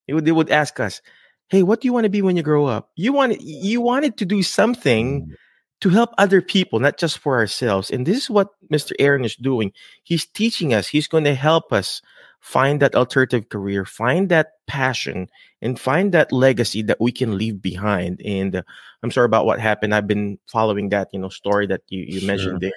They 0.06 0.12
would, 0.12 0.24
they 0.26 0.32
would 0.32 0.50
ask 0.50 0.78
us, 0.78 1.02
"Hey, 1.48 1.64
what 1.64 1.80
do 1.80 1.88
you 1.88 1.92
want 1.92 2.04
to 2.04 2.10
be 2.10 2.22
when 2.22 2.36
you 2.36 2.42
grow 2.42 2.66
up?" 2.66 2.90
You 2.94 3.12
wanted 3.12 3.42
you 3.42 3.80
wanted 3.80 4.16
to 4.18 4.24
do 4.24 4.44
something 4.44 5.26
mm 5.26 5.34
to 5.80 5.90
help 5.90 6.10
other 6.18 6.40
people, 6.40 6.80
not 6.80 6.98
just 6.98 7.18
for 7.18 7.36
ourselves. 7.36 7.90
And 7.90 8.06
this 8.06 8.16
is 8.16 8.30
what 8.30 8.48
Mr. 8.72 8.92
Aaron 8.98 9.24
is 9.24 9.36
doing. 9.36 9.72
He's 10.02 10.26
teaching 10.26 10.72
us, 10.72 10.88
he's 10.88 11.08
going 11.08 11.24
to 11.24 11.34
help 11.34 11.72
us 11.72 12.00
find 12.40 12.80
that 12.80 12.94
alternative 12.94 13.48
career, 13.48 13.86
find 13.86 14.28
that 14.28 14.48
passion, 14.66 15.28
and 15.62 15.80
find 15.80 16.12
that 16.12 16.30
legacy 16.30 16.82
that 16.82 17.00
we 17.00 17.10
can 17.10 17.38
leave 17.38 17.62
behind. 17.62 18.20
And 18.22 18.56
uh, 18.56 18.62
I'm 19.02 19.10
sorry 19.10 19.24
about 19.24 19.46
what 19.46 19.60
happened. 19.60 19.94
I've 19.94 20.06
been 20.06 20.38
following 20.46 20.90
that, 20.90 21.08
you 21.12 21.18
know, 21.18 21.30
story 21.30 21.66
that 21.68 21.80
you, 21.88 22.04
you 22.06 22.20
sure. 22.20 22.26
mentioned 22.26 22.60
there 22.60 22.72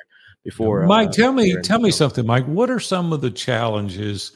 before. 0.46 0.86
Mike, 0.86 1.10
uh, 1.10 1.12
tell 1.12 1.34
me, 1.34 1.58
tell 1.62 1.80
me 1.80 1.92
something, 1.92 2.26
Mike. 2.26 2.46
What 2.46 2.70
are 2.70 2.80
some 2.80 3.12
of 3.12 3.20
the 3.20 3.30
challenges 3.30 4.32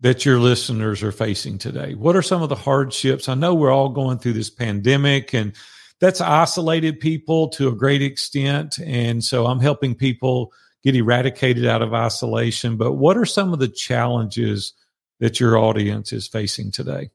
that 0.00 0.24
your 0.24 0.38
listeners 0.38 1.02
are 1.02 1.12
facing 1.12 1.58
today? 1.58 1.94
What 1.94 2.16
are 2.16 2.22
some 2.22 2.42
of 2.42 2.48
the 2.48 2.54
hardships? 2.54 3.28
I 3.28 3.34
know 3.34 3.54
we're 3.54 3.70
all 3.70 3.90
going 3.90 4.18
through 4.18 4.32
this 4.32 4.50
pandemic 4.50 5.34
and 5.34 5.52
that's 6.00 6.20
isolated 6.20 7.00
people 7.00 7.48
to 7.50 7.68
a 7.68 7.74
great 7.74 8.02
extent. 8.02 8.78
And 8.78 9.22
so 9.22 9.46
I'm 9.46 9.60
helping 9.60 9.94
people 9.94 10.52
get 10.82 10.94
eradicated 10.94 11.66
out 11.66 11.82
of 11.82 11.94
isolation. 11.94 12.76
But 12.76 12.92
what 12.92 13.16
are 13.16 13.24
some 13.24 13.52
of 13.52 13.58
the 13.58 13.68
challenges 13.68 14.74
that 15.20 15.40
your 15.40 15.56
audience 15.56 16.12
is 16.12 16.28
facing 16.28 16.70
today? 16.70 17.10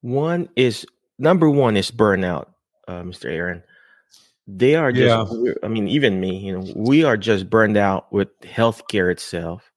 One 0.00 0.48
is 0.56 0.86
number 1.18 1.48
one 1.48 1.76
is 1.76 1.90
burnout, 1.90 2.46
uh, 2.88 3.02
Mr. 3.02 3.26
Aaron. 3.26 3.62
They 4.46 4.74
are 4.74 4.92
just, 4.92 5.32
yeah. 5.32 5.52
I 5.62 5.68
mean, 5.68 5.88
even 5.88 6.20
me, 6.20 6.36
you 6.36 6.58
know, 6.58 6.72
we 6.76 7.04
are 7.04 7.16
just 7.16 7.48
burned 7.48 7.78
out 7.78 8.12
with 8.12 8.28
healthcare 8.42 9.10
itself 9.10 9.70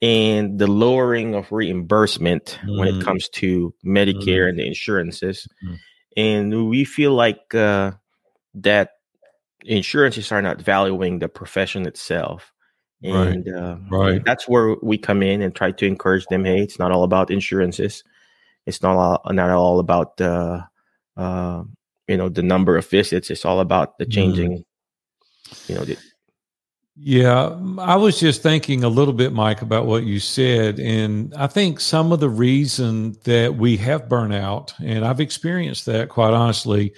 and 0.00 0.58
the 0.58 0.66
lowering 0.66 1.34
of 1.34 1.50
reimbursement 1.52 2.58
mm. 2.62 2.78
when 2.78 2.88
it 2.88 2.94
mm. 2.94 3.04
comes 3.04 3.28
to 3.30 3.74
Medicare 3.84 4.46
mm. 4.46 4.48
and 4.50 4.58
the 4.58 4.66
insurances. 4.66 5.46
Mm. 5.64 5.78
And 6.18 6.68
we 6.68 6.84
feel 6.84 7.12
like 7.12 7.54
uh, 7.54 7.92
that 8.54 8.94
insurances 9.64 10.32
are 10.32 10.42
not 10.42 10.60
valuing 10.60 11.20
the 11.20 11.28
profession 11.28 11.86
itself. 11.86 12.52
And, 13.04 13.46
right. 13.46 13.54
Uh, 13.54 13.76
right. 13.88 14.24
that's 14.24 14.48
where 14.48 14.74
we 14.82 14.98
come 14.98 15.22
in 15.22 15.42
and 15.42 15.54
try 15.54 15.70
to 15.70 15.86
encourage 15.86 16.26
them. 16.26 16.44
Hey, 16.44 16.60
it's 16.60 16.80
not 16.80 16.90
all 16.90 17.04
about 17.04 17.30
insurances. 17.30 18.02
It's 18.66 18.82
not 18.82 18.96
all, 18.96 19.32
not 19.32 19.50
all 19.50 19.78
about 19.78 20.20
uh, 20.20 20.62
uh, 21.16 21.62
you 22.08 22.16
know 22.16 22.28
the 22.28 22.42
number 22.42 22.76
of 22.76 22.90
visits. 22.90 23.30
It's 23.30 23.44
all 23.44 23.60
about 23.60 23.98
the 23.98 24.06
mm. 24.06 24.12
changing. 24.12 24.52
Mm. 24.52 25.68
You 25.68 25.74
know, 25.76 25.84
the, 25.84 25.96
yeah, 27.00 27.56
I 27.78 27.94
was 27.94 28.18
just 28.18 28.42
thinking 28.42 28.82
a 28.82 28.88
little 28.88 29.14
bit, 29.14 29.32
Mike, 29.32 29.62
about 29.62 29.86
what 29.86 30.02
you 30.02 30.18
said. 30.18 30.80
And 30.80 31.32
I 31.34 31.46
think 31.46 31.78
some 31.78 32.10
of 32.10 32.18
the 32.18 32.28
reason 32.28 33.16
that 33.22 33.54
we 33.54 33.76
have 33.76 34.08
burnout, 34.08 34.72
and 34.84 35.04
I've 35.04 35.20
experienced 35.20 35.86
that 35.86 36.08
quite 36.08 36.34
honestly, 36.34 36.92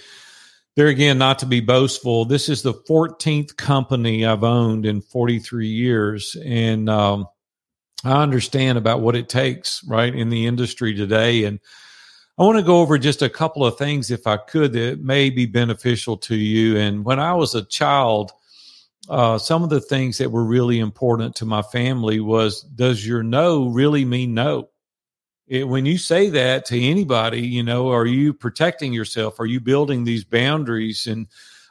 there 0.75 0.87
again, 0.87 1.19
not 1.19 1.39
to 1.41 1.47
be 1.47 1.61
boastful, 1.61 2.25
this 2.25 2.49
is 2.49 2.63
the 2.63 2.73
14th 2.73 3.57
company 3.57 4.25
I've 4.25 4.43
owned 4.43 4.87
in 4.87 5.03
43 5.03 5.67
years. 5.67 6.35
And 6.47 6.89
um, 6.89 7.27
I 8.03 8.23
understand 8.23 8.79
about 8.79 9.03
what 9.03 9.17
it 9.17 9.29
takes, 9.29 9.85
right, 9.85 10.15
in 10.15 10.31
the 10.31 10.47
industry 10.47 10.95
today. 10.95 11.45
And 11.45 11.61
I 12.39 12.45
want 12.45 12.57
to 12.57 12.65
go 12.65 12.81
over 12.81 12.97
just 12.97 13.21
a 13.21 13.29
couple 13.29 13.67
of 13.67 13.77
things, 13.77 14.11
if 14.11 14.27
I 14.27 14.39
could, 14.39 14.73
that 14.73 15.03
may 15.03 15.29
be 15.29 15.45
beneficial 15.45 16.17
to 16.19 16.37
you. 16.37 16.79
And 16.79 17.05
when 17.05 17.21
I 17.21 17.35
was 17.35 17.55
a 17.55 17.67
child, 17.67 18.33
uh, 19.11 19.39
some 19.39 19.65
of 19.65 19.71
the 19.71 19.81
things 19.81 20.19
that 20.19 20.31
were 20.31 20.45
really 20.45 20.79
important 20.79 21.35
to 21.35 21.45
my 21.45 21.63
family 21.63 22.21
was 22.21 22.63
does 22.63 23.05
your 23.05 23.25
no 23.25 23.67
really 23.67 24.05
mean 24.05 24.35
no? 24.35 24.71
It, 25.49 25.67
when 25.67 25.85
you 25.85 25.99
say 25.99 26.31
that 26.31 26.65
to 26.67 26.81
anybody, 26.81 27.41
you 27.41 27.65
know, 27.65 27.91
are 27.91 28.07
you 28.07 28.33
protecting 28.33 28.93
yourself? 28.93 29.41
Are 29.41 29.47
you 29.47 29.59
building 29.59 30.05
these 30.05 30.23
boundaries? 30.23 31.09
And 31.09 31.27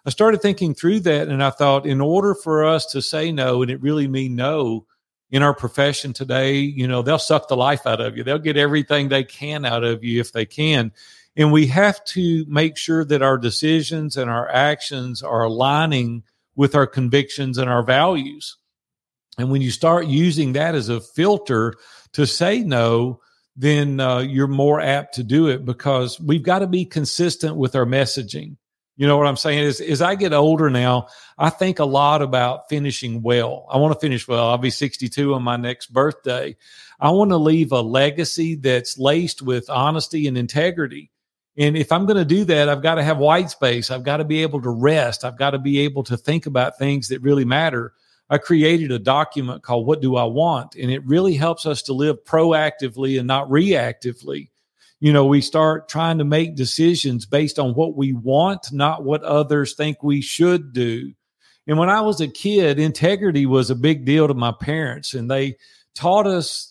I 0.05 0.09
started 0.09 0.41
thinking 0.41 0.73
through 0.73 0.99
that 1.01 1.29
and 1.29 1.41
I 1.41 1.49
thought, 1.49 1.85
in 1.85 2.01
order 2.01 2.35
for 2.35 2.65
us 2.65 2.87
to 2.87 3.01
say 3.01 3.31
no 3.31 3.61
and 3.61 3.71
it 3.71 3.81
really 3.81 4.09
mean 4.09 4.35
no 4.35 4.85
in 5.31 5.41
our 5.41 5.53
profession 5.53 6.11
today, 6.11 6.57
you 6.57 6.89
know, 6.89 7.01
they'll 7.01 7.17
suck 7.17 7.47
the 7.47 7.55
life 7.55 7.87
out 7.87 8.01
of 8.01 8.17
you. 8.17 8.25
They'll 8.25 8.37
get 8.37 8.57
everything 8.57 9.07
they 9.07 9.23
can 9.23 9.63
out 9.63 9.85
of 9.85 10.03
you 10.03 10.19
if 10.19 10.33
they 10.33 10.45
can. 10.45 10.91
And 11.37 11.53
we 11.53 11.67
have 11.67 12.03
to 12.05 12.43
make 12.49 12.75
sure 12.75 13.05
that 13.05 13.21
our 13.21 13.37
decisions 13.37 14.17
and 14.17 14.29
our 14.29 14.49
actions 14.49 15.23
are 15.23 15.43
aligning 15.43 16.23
with 16.59 16.75
our 16.75 16.85
convictions 16.85 17.57
and 17.57 17.69
our 17.69 17.81
values. 17.81 18.57
And 19.37 19.49
when 19.49 19.61
you 19.61 19.71
start 19.71 20.07
using 20.07 20.51
that 20.53 20.75
as 20.75 20.89
a 20.89 20.99
filter 20.99 21.73
to 22.11 22.27
say 22.27 22.59
no, 22.59 23.21
then 23.55 24.01
uh, 24.01 24.19
you're 24.19 24.47
more 24.47 24.81
apt 24.81 25.15
to 25.15 25.23
do 25.23 25.47
it 25.47 25.63
because 25.63 26.19
we've 26.19 26.43
got 26.43 26.59
to 26.59 26.67
be 26.67 26.83
consistent 26.83 27.55
with 27.55 27.77
our 27.77 27.85
messaging. 27.85 28.57
You 28.97 29.07
know 29.07 29.15
what 29.15 29.27
I'm 29.27 29.37
saying? 29.37 29.59
Is 29.59 29.79
as 29.79 30.01
I 30.01 30.15
get 30.15 30.33
older 30.33 30.69
now, 30.69 31.07
I 31.37 31.49
think 31.49 31.79
a 31.79 31.85
lot 31.85 32.21
about 32.21 32.67
finishing 32.67 33.21
well. 33.21 33.65
I 33.71 33.77
want 33.77 33.93
to 33.93 33.99
finish 34.01 34.27
well. 34.27 34.49
I'll 34.49 34.57
be 34.57 34.69
62 34.69 35.33
on 35.33 35.41
my 35.41 35.55
next 35.55 35.93
birthday. 35.93 36.57
I 36.99 37.11
want 37.11 37.31
to 37.31 37.37
leave 37.37 37.71
a 37.71 37.79
legacy 37.79 38.55
that's 38.55 38.97
laced 38.97 39.41
with 39.41 39.69
honesty 39.69 40.27
and 40.27 40.37
integrity. 40.37 41.09
And 41.59 41.75
if 41.75 41.91
I'm 41.91 42.05
going 42.05 42.17
to 42.17 42.25
do 42.25 42.45
that, 42.45 42.69
I've 42.69 42.81
got 42.81 42.95
to 42.95 43.03
have 43.03 43.17
white 43.17 43.51
space. 43.51 43.91
I've 43.91 44.03
got 44.03 44.17
to 44.17 44.23
be 44.23 44.41
able 44.41 44.61
to 44.61 44.69
rest. 44.69 45.25
I've 45.25 45.37
got 45.37 45.51
to 45.51 45.59
be 45.59 45.79
able 45.79 46.03
to 46.05 46.15
think 46.15 46.45
about 46.45 46.77
things 46.77 47.09
that 47.09 47.21
really 47.21 47.45
matter. 47.45 47.93
I 48.29 48.37
created 48.37 48.91
a 48.91 48.99
document 48.99 49.61
called 49.61 49.85
What 49.85 50.01
Do 50.01 50.15
I 50.15 50.23
Want? 50.23 50.75
And 50.75 50.89
it 50.89 51.05
really 51.05 51.35
helps 51.35 51.65
us 51.65 51.81
to 51.83 51.93
live 51.93 52.23
proactively 52.23 53.19
and 53.19 53.27
not 53.27 53.49
reactively. 53.49 54.49
You 55.01 55.11
know, 55.11 55.25
we 55.25 55.41
start 55.41 55.89
trying 55.89 56.17
to 56.19 56.23
make 56.23 56.55
decisions 56.55 57.25
based 57.25 57.59
on 57.59 57.73
what 57.73 57.95
we 57.95 58.13
want, 58.13 58.71
not 58.71 59.03
what 59.03 59.23
others 59.23 59.73
think 59.73 60.01
we 60.01 60.21
should 60.21 60.71
do. 60.71 61.13
And 61.67 61.77
when 61.77 61.89
I 61.89 62.01
was 62.01 62.21
a 62.21 62.27
kid, 62.27 62.79
integrity 62.79 63.45
was 63.45 63.69
a 63.69 63.75
big 63.75 64.05
deal 64.05 64.27
to 64.27 64.33
my 64.33 64.51
parents, 64.51 65.13
and 65.13 65.29
they 65.29 65.55
taught 65.93 66.25
us 66.25 66.68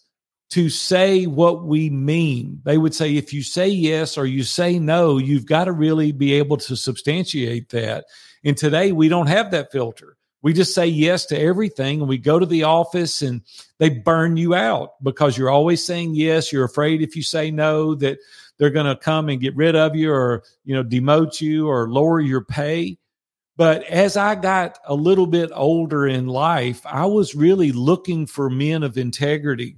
to 0.50 0.70
say 0.70 1.26
what 1.26 1.64
we 1.64 1.90
mean. 1.90 2.60
They 2.64 2.78
would 2.78 2.94
say, 2.94 3.16
if 3.16 3.32
you 3.32 3.42
say 3.42 3.68
yes 3.68 4.16
or 4.16 4.26
you 4.26 4.42
say 4.44 4.78
no, 4.78 5.18
you've 5.18 5.46
got 5.46 5.64
to 5.64 5.72
really 5.72 6.12
be 6.12 6.32
able 6.34 6.56
to 6.58 6.76
substantiate 6.76 7.68
that. 7.70 8.06
And 8.44 8.56
today 8.56 8.92
we 8.92 9.08
don't 9.08 9.26
have 9.26 9.50
that 9.50 9.70
filter. 9.70 10.16
We 10.40 10.52
just 10.52 10.74
say 10.74 10.86
yes 10.86 11.26
to 11.26 11.38
everything 11.38 12.00
and 12.00 12.08
we 12.08 12.16
go 12.16 12.38
to 12.38 12.46
the 12.46 12.62
office 12.62 13.22
and 13.22 13.42
they 13.78 13.90
burn 13.90 14.36
you 14.36 14.54
out 14.54 14.92
because 15.02 15.36
you're 15.36 15.50
always 15.50 15.84
saying 15.84 16.14
yes. 16.14 16.52
You're 16.52 16.64
afraid 16.64 17.02
if 17.02 17.16
you 17.16 17.22
say 17.22 17.50
no 17.50 17.94
that 17.96 18.18
they're 18.56 18.70
going 18.70 18.86
to 18.86 18.96
come 18.96 19.28
and 19.28 19.40
get 19.40 19.56
rid 19.56 19.76
of 19.76 19.96
you 19.96 20.12
or, 20.12 20.44
you 20.64 20.74
know, 20.74 20.84
demote 20.84 21.40
you 21.40 21.68
or 21.68 21.90
lower 21.90 22.20
your 22.20 22.44
pay. 22.44 22.98
But 23.56 23.82
as 23.84 24.16
I 24.16 24.36
got 24.36 24.78
a 24.86 24.94
little 24.94 25.26
bit 25.26 25.50
older 25.52 26.06
in 26.06 26.28
life, 26.28 26.80
I 26.86 27.06
was 27.06 27.34
really 27.34 27.72
looking 27.72 28.26
for 28.26 28.48
men 28.48 28.84
of 28.84 28.96
integrity 28.96 29.76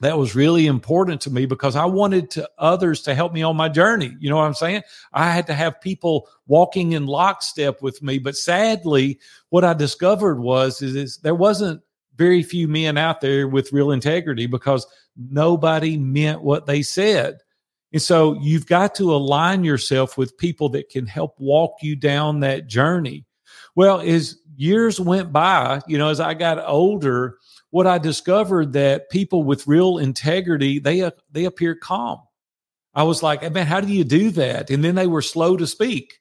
that 0.00 0.18
was 0.18 0.34
really 0.34 0.66
important 0.66 1.20
to 1.22 1.30
me 1.30 1.46
because 1.46 1.76
I 1.76 1.86
wanted 1.86 2.30
to 2.32 2.48
others 2.58 3.02
to 3.02 3.14
help 3.14 3.32
me 3.32 3.42
on 3.42 3.56
my 3.56 3.68
journey. 3.68 4.14
You 4.18 4.30
know 4.30 4.36
what 4.36 4.44
I'm 4.44 4.54
saying? 4.54 4.82
I 5.12 5.30
had 5.30 5.46
to 5.48 5.54
have 5.54 5.80
people 5.80 6.28
walking 6.46 6.92
in 6.92 7.06
lockstep 7.06 7.82
with 7.82 8.02
me. 8.02 8.18
But 8.18 8.36
sadly, 8.36 9.18
what 9.50 9.64
I 9.64 9.74
discovered 9.74 10.40
was 10.40 10.82
is, 10.82 10.96
is 10.96 11.16
there 11.18 11.34
wasn't 11.34 11.82
very 12.16 12.42
few 12.42 12.68
men 12.68 12.96
out 12.96 13.20
there 13.20 13.48
with 13.48 13.72
real 13.72 13.90
integrity 13.90 14.46
because 14.46 14.86
nobody 15.16 15.96
meant 15.96 16.42
what 16.42 16.66
they 16.66 16.82
said. 16.82 17.38
And 17.92 18.02
so 18.02 18.34
you've 18.40 18.66
got 18.66 18.94
to 18.96 19.14
align 19.14 19.64
yourself 19.64 20.18
with 20.18 20.36
people 20.38 20.68
that 20.70 20.88
can 20.88 21.06
help 21.06 21.38
walk 21.38 21.76
you 21.82 21.96
down 21.96 22.40
that 22.40 22.66
journey. 22.66 23.25
Well, 23.76 24.00
as 24.00 24.38
years 24.56 24.98
went 24.98 25.32
by, 25.32 25.82
you 25.86 25.98
know, 25.98 26.08
as 26.08 26.18
I 26.18 26.34
got 26.34 26.66
older, 26.66 27.36
what 27.70 27.86
I 27.86 27.98
discovered 27.98 28.72
that 28.72 29.10
people 29.10 29.44
with 29.44 29.66
real 29.66 29.98
integrity 29.98 30.78
they 30.78 31.02
uh, 31.02 31.10
they 31.30 31.44
appear 31.44 31.76
calm. 31.76 32.20
I 32.94 33.02
was 33.02 33.22
like, 33.22 33.42
man, 33.52 33.66
how 33.66 33.80
do 33.80 33.92
you 33.92 34.04
do 34.04 34.30
that? 34.30 34.70
And 34.70 34.82
then 34.82 34.94
they 34.94 35.06
were 35.06 35.20
slow 35.20 35.58
to 35.58 35.66
speak. 35.66 36.14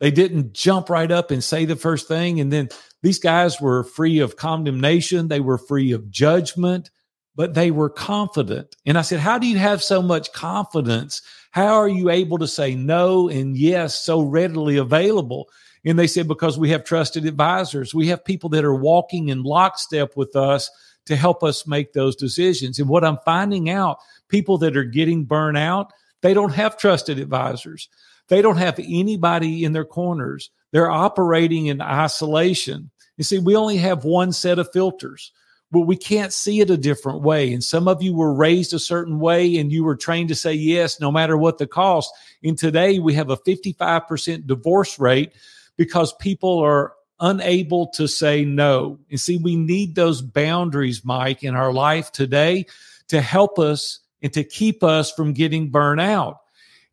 They 0.00 0.10
didn't 0.10 0.52
jump 0.52 0.90
right 0.90 1.10
up 1.10 1.30
and 1.30 1.42
say 1.42 1.64
the 1.64 1.76
first 1.76 2.08
thing. 2.08 2.40
And 2.40 2.52
then 2.52 2.68
these 3.02 3.20
guys 3.20 3.60
were 3.60 3.84
free 3.84 4.18
of 4.18 4.36
condemnation. 4.36 5.28
They 5.28 5.38
were 5.40 5.58
free 5.58 5.92
of 5.92 6.10
judgment, 6.10 6.90
but 7.36 7.54
they 7.54 7.70
were 7.70 7.88
confident. 7.88 8.74
And 8.84 8.98
I 8.98 9.02
said, 9.02 9.20
How 9.20 9.38
do 9.38 9.46
you 9.46 9.58
have 9.58 9.82
so 9.82 10.02
much 10.02 10.32
confidence? 10.32 11.22
How 11.52 11.76
are 11.76 11.88
you 11.88 12.10
able 12.10 12.38
to 12.38 12.48
say 12.48 12.74
no 12.74 13.28
and 13.28 13.56
yes 13.56 13.96
so 13.96 14.20
readily 14.20 14.76
available? 14.76 15.48
And 15.86 15.96
they 15.96 16.08
said, 16.08 16.28
Because 16.28 16.58
we 16.58 16.68
have 16.70 16.84
trusted 16.84 17.24
advisors. 17.24 17.94
We 17.94 18.08
have 18.08 18.24
people 18.24 18.50
that 18.50 18.64
are 18.64 18.74
walking 18.74 19.30
in 19.30 19.44
lockstep 19.44 20.16
with 20.16 20.36
us 20.36 20.68
to 21.06 21.16
help 21.16 21.44
us 21.44 21.66
make 21.66 21.92
those 21.92 22.16
decisions. 22.16 22.78
And 22.78 22.88
what 22.88 23.04
I'm 23.04 23.18
finding 23.24 23.70
out, 23.70 23.98
people 24.28 24.58
that 24.58 24.76
are 24.76 24.84
getting 24.84 25.24
burnt 25.24 25.56
out, 25.56 25.92
they 26.20 26.34
don't 26.34 26.52
have 26.52 26.76
trusted 26.76 27.20
advisors. 27.20 27.88
They 28.28 28.42
don't 28.42 28.56
have 28.56 28.80
anybody 28.80 29.64
in 29.64 29.72
their 29.72 29.84
corners. 29.84 30.50
They're 30.72 30.90
operating 30.90 31.66
in 31.66 31.80
isolation. 31.80 32.90
You 33.16 33.22
see, 33.22 33.38
we 33.38 33.54
only 33.54 33.76
have 33.76 34.04
one 34.04 34.32
set 34.32 34.58
of 34.58 34.72
filters, 34.72 35.30
but 35.70 35.82
we 35.82 35.96
can't 35.96 36.32
see 36.32 36.60
it 36.60 36.68
a 36.68 36.76
different 36.76 37.22
way. 37.22 37.52
And 37.52 37.62
some 37.62 37.86
of 37.86 38.02
you 38.02 38.12
were 38.12 38.34
raised 38.34 38.74
a 38.74 38.80
certain 38.80 39.20
way 39.20 39.56
and 39.58 39.70
you 39.70 39.84
were 39.84 39.94
trained 39.94 40.30
to 40.30 40.34
say 40.34 40.52
yes, 40.52 41.00
no 41.00 41.12
matter 41.12 41.36
what 41.36 41.58
the 41.58 41.68
cost. 41.68 42.12
And 42.42 42.58
today 42.58 42.98
we 42.98 43.14
have 43.14 43.30
a 43.30 43.36
55% 43.36 44.48
divorce 44.48 44.98
rate 44.98 45.32
because 45.76 46.12
people 46.14 46.58
are 46.58 46.92
unable 47.20 47.88
to 47.88 48.06
say 48.06 48.44
no. 48.44 48.98
And 49.10 49.20
see, 49.20 49.38
we 49.38 49.56
need 49.56 49.94
those 49.94 50.20
boundaries, 50.22 51.04
Mike, 51.04 51.42
in 51.42 51.54
our 51.54 51.72
life 51.72 52.12
today 52.12 52.66
to 53.08 53.20
help 53.20 53.58
us 53.58 54.00
and 54.22 54.32
to 54.32 54.44
keep 54.44 54.82
us 54.82 55.12
from 55.12 55.32
getting 55.32 55.70
burned 55.70 56.00
out. 56.00 56.40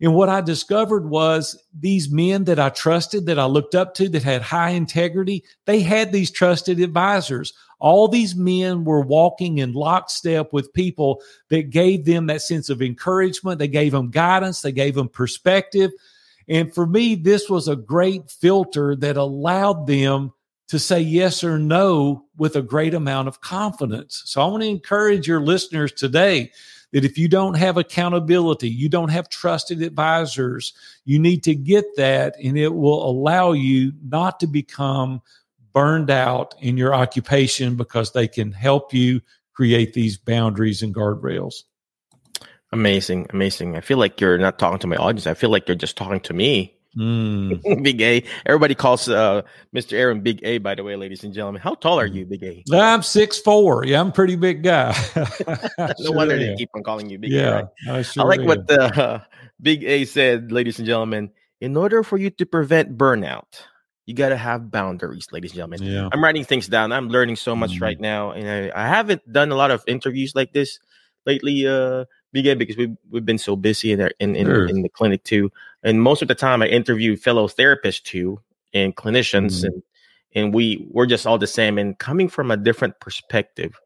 And 0.02 0.16
what 0.16 0.28
I 0.30 0.42
discovered 0.42 1.10
was 1.10 1.58
these 1.78 2.12
men 2.12 2.44
that 2.46 2.60
I 2.60 2.70
trusted, 2.70 3.26
that 3.28 3.40
I 3.40 3.46
looked 3.46 3.74
up 3.74 3.94
to, 3.96 4.10
that 4.10 4.24
had 4.24 4.42
high 4.42 4.72
integrity, 4.72 5.44
they 5.66 5.80
had 5.80 6.12
these 6.12 6.30
trusted 6.30 6.80
advisors. 6.80 7.54
All 7.80 8.08
these 8.08 8.36
men 8.36 8.84
were 8.84 9.02
walking 9.02 9.60
in 9.60 9.74
lockstep 9.74 10.52
with 10.52 10.74
people 10.74 11.22
that 11.50 11.70
gave 11.70 12.06
them 12.06 12.28
that 12.28 12.42
sense 12.42 12.70
of 12.70 12.82
encouragement. 12.82 13.60
They 13.60 13.68
gave 13.68 13.92
them 13.94 14.10
guidance, 14.10 14.62
they 14.62 14.72
gave 14.72 14.96
them 14.96 15.10
perspective. 15.10 15.92
And 16.48 16.74
for 16.74 16.86
me, 16.86 17.16
this 17.16 17.50
was 17.50 17.68
a 17.68 17.76
great 17.76 18.30
filter 18.30 18.96
that 18.98 19.18
allowed 19.18 19.88
them 19.88 20.34
to 20.68 20.80
say 20.80 21.00
yes 21.00 21.44
or 21.44 21.60
no 21.60 22.26
with 22.38 22.56
a 22.56 22.62
great 22.62 22.94
amount 22.94 23.28
of 23.28 23.42
confidence. 23.42 24.24
So 24.26 24.42
I 24.42 24.46
want 24.48 24.64
to 24.64 24.70
encourage 24.70 25.28
your 25.28 25.42
listeners 25.42 25.92
today 25.92 26.52
that 26.94 27.06
if 27.06 27.18
you 27.18 27.28
don't 27.28 27.56
have 27.56 27.78
accountability, 27.78 28.70
you 28.70 28.88
don't 28.88 29.10
have 29.10 29.30
trusted 29.30 29.82
advisors, 29.82 30.74
you 31.06 31.20
need 31.20 31.44
to 31.44 31.56
get 31.56 31.86
that 31.98 32.36
and 32.42 32.58
it 32.58 32.74
will 32.74 33.08
allow 33.10 33.52
you 33.52 33.92
not 34.04 34.40
to 34.40 34.48
become 34.48 35.22
burned 35.74 36.12
out 36.12 36.56
in 36.60 36.78
your 36.78 36.94
occupation 36.94 37.76
because 37.76 38.12
they 38.12 38.28
can 38.28 38.52
help 38.52 38.94
you 38.94 39.20
create 39.54 39.94
these 39.94 40.18
boundaries 40.18 40.84
and 40.84 40.94
guardrails. 40.94 41.64
Amazing, 42.74 43.28
amazing. 43.30 43.78
I 43.78 43.82
feel 43.82 44.00
like 44.00 44.20
you're 44.20 44.40
not 44.40 44.58
talking 44.58 44.80
to 44.80 44.88
my 44.88 44.96
audience. 44.96 45.28
I 45.28 45.36
feel 45.36 45.52
like 45.52 45.68
you're 45.68 45.76
just 45.76 45.96
talking 45.96 46.20
to 46.22 46.34
me. 46.34 46.76
Mm. 46.98 47.62
Big 47.84 48.02
A. 48.02 48.24
Everybody 48.48 48.74
calls 48.74 49.08
uh, 49.08 49.44
Mr. 49.76 49.94
Aaron 49.94 50.22
Big 50.22 50.40
A, 50.44 50.58
by 50.58 50.74
the 50.74 50.84
way, 50.84 50.96
ladies 50.96 51.24
and 51.24 51.34
gentlemen. 51.34 51.62
How 51.62 51.76
tall 51.76 52.00
are 52.00 52.08
you, 52.08 52.26
Big 52.26 52.44
A? 52.44 52.64
I'm 52.74 53.04
six 53.04 53.38
four. 53.38 53.86
Yeah, 53.86 54.00
I'm 54.00 54.08
a 54.08 54.12
pretty 54.12 54.36
big 54.36 54.64
guy. 54.64 54.96
no 55.16 55.26
sure 56.02 56.14
wonder 56.14 56.34
am. 56.34 56.40
they 56.40 56.56
keep 56.56 56.70
on 56.76 56.82
calling 56.82 57.12
you 57.12 57.20
Big 57.20 57.32
yeah, 57.32 57.42
A. 57.48 57.54
Right? 57.54 57.68
I, 57.90 58.02
sure 58.02 58.24
I 58.24 58.26
like 58.26 58.40
am. 58.40 58.48
what 58.48 58.68
the 58.68 58.82
uh, 58.82 59.22
Big 59.62 59.84
A 59.84 60.06
said, 60.06 60.52
ladies 60.52 60.80
and 60.80 60.88
gentlemen. 60.88 61.30
In 61.62 61.78
order 61.78 62.02
for 62.02 62.18
you 62.18 62.32
to 62.32 62.46
prevent 62.46 62.98
burnout, 62.98 63.62
you 64.08 64.16
got 64.16 64.30
to 64.30 64.38
have 64.38 64.72
boundaries, 64.72 65.28
ladies 65.32 65.52
and 65.52 65.58
gentlemen. 65.58 65.84
Yeah. 65.84 66.10
I'm 66.12 66.24
writing 66.24 66.44
things 66.44 66.68
down. 66.68 66.92
I'm 66.92 67.08
learning 67.08 67.38
so 67.38 67.56
much 67.56 67.74
mm. 67.74 67.82
right 67.82 68.00
now, 68.00 68.32
and 68.32 68.74
I, 68.74 68.84
I 68.84 68.88
haven't 68.88 69.22
done 69.32 69.52
a 69.52 69.56
lot 69.56 69.70
of 69.70 69.84
interviews 69.86 70.34
like 70.34 70.54
this 70.54 70.80
lately. 71.26 71.68
Uh, 71.68 72.06
Big 72.34 72.58
because 72.58 72.76
we've 72.76 72.98
we've 73.12 73.26
been 73.26 73.38
so 73.38 73.56
busy 73.56 73.92
in 73.92 74.02
in 74.20 74.36
in, 74.36 74.46
sure. 74.48 74.66
in, 74.66 74.82
the 74.82 74.90
clinic 74.90 75.24
too, 75.24 75.52
and 75.84 76.02
most 76.02 76.24
of 76.24 76.28
the 76.28 76.36
time 76.36 76.64
I 76.64 76.68
interview 76.68 77.16
fellow 77.16 77.48
therapists 77.48 78.02
too 78.02 78.42
and 78.74 78.96
clinicians, 78.96 79.58
mm-hmm. 79.58 79.68
and 79.68 79.84
and 80.34 80.54
we 80.54 80.88
we're 80.90 81.06
just 81.06 81.28
all 81.28 81.38
the 81.38 81.48
same 81.48 81.78
and 81.78 81.98
coming 82.00 82.28
from 82.28 82.50
a 82.50 82.58
different 82.58 83.00
perspective, 83.00 83.80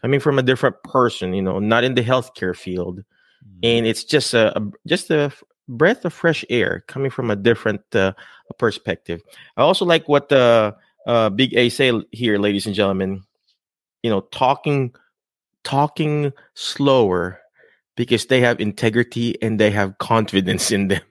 coming 0.00 0.18
from 0.18 0.38
a 0.38 0.42
different 0.42 0.82
person, 0.82 1.34
you 1.34 1.42
know, 1.42 1.58
not 1.58 1.84
in 1.84 1.94
the 1.94 2.02
healthcare 2.02 2.56
field, 2.56 3.00
mm-hmm. 3.00 3.60
and 3.62 3.86
it's 3.86 4.02
just 4.02 4.32
a, 4.32 4.58
a, 4.58 4.70
just 4.86 5.10
a 5.10 5.30
breath 5.68 6.06
of 6.06 6.14
fresh 6.14 6.42
air 6.48 6.82
coming 6.88 7.10
from 7.10 7.30
a 7.30 7.36
different 7.36 7.82
uh, 7.94 8.12
perspective. 8.58 9.20
I 9.58 9.62
also 9.62 9.84
like 9.84 10.08
what 10.08 10.30
the 10.30 10.74
uh, 11.06 11.28
Big 11.28 11.54
A 11.54 11.68
say 11.68 11.92
here, 12.12 12.38
ladies 12.38 12.64
and 12.64 12.74
gentlemen. 12.74 13.24
You 14.02 14.08
know, 14.08 14.22
talking 14.32 14.94
talking 15.64 16.32
slower 16.54 17.40
because 17.96 18.26
they 18.26 18.40
have 18.40 18.60
integrity 18.60 19.40
and 19.42 19.58
they 19.58 19.70
have 19.70 19.98
confidence 19.98 20.70
in 20.70 20.88
them. 20.88 21.02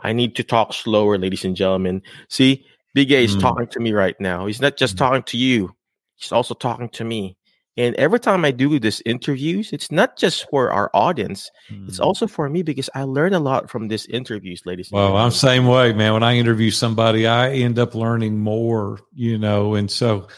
I 0.00 0.12
need 0.12 0.36
to 0.36 0.44
talk 0.44 0.72
slower, 0.72 1.18
ladies 1.18 1.44
and 1.44 1.56
gentlemen. 1.56 2.02
See, 2.28 2.64
Big 2.94 3.12
A 3.12 3.24
is 3.24 3.36
mm. 3.36 3.40
talking 3.40 3.68
to 3.68 3.80
me 3.80 3.92
right 3.92 4.18
now. 4.20 4.46
He's 4.46 4.60
not 4.60 4.76
just 4.76 4.98
talking 4.98 5.22
to 5.24 5.36
you, 5.36 5.74
he's 6.16 6.32
also 6.32 6.54
talking 6.54 6.88
to 6.90 7.04
me. 7.04 7.36
And 7.78 7.94
every 7.96 8.20
time 8.20 8.44
I 8.44 8.50
do 8.50 8.78
this 8.78 9.02
interviews, 9.06 9.72
it's 9.72 9.90
not 9.90 10.18
just 10.18 10.46
for 10.50 10.70
our 10.70 10.90
audience, 10.92 11.50
mm. 11.70 11.88
it's 11.88 12.00
also 12.00 12.26
for 12.26 12.48
me 12.50 12.62
because 12.62 12.90
I 12.94 13.04
learn 13.04 13.32
a 13.32 13.40
lot 13.40 13.70
from 13.70 13.88
these 13.88 14.04
interviews, 14.06 14.62
ladies. 14.66 14.90
Well, 14.92 15.16
I'm 15.16 15.30
same 15.30 15.66
way, 15.66 15.94
man. 15.94 16.12
When 16.12 16.22
I 16.22 16.36
interview 16.36 16.70
somebody, 16.70 17.26
I 17.26 17.50
end 17.50 17.78
up 17.78 17.94
learning 17.94 18.38
more, 18.40 18.98
you 19.14 19.38
know, 19.38 19.74
and 19.74 19.90
so 19.90 20.28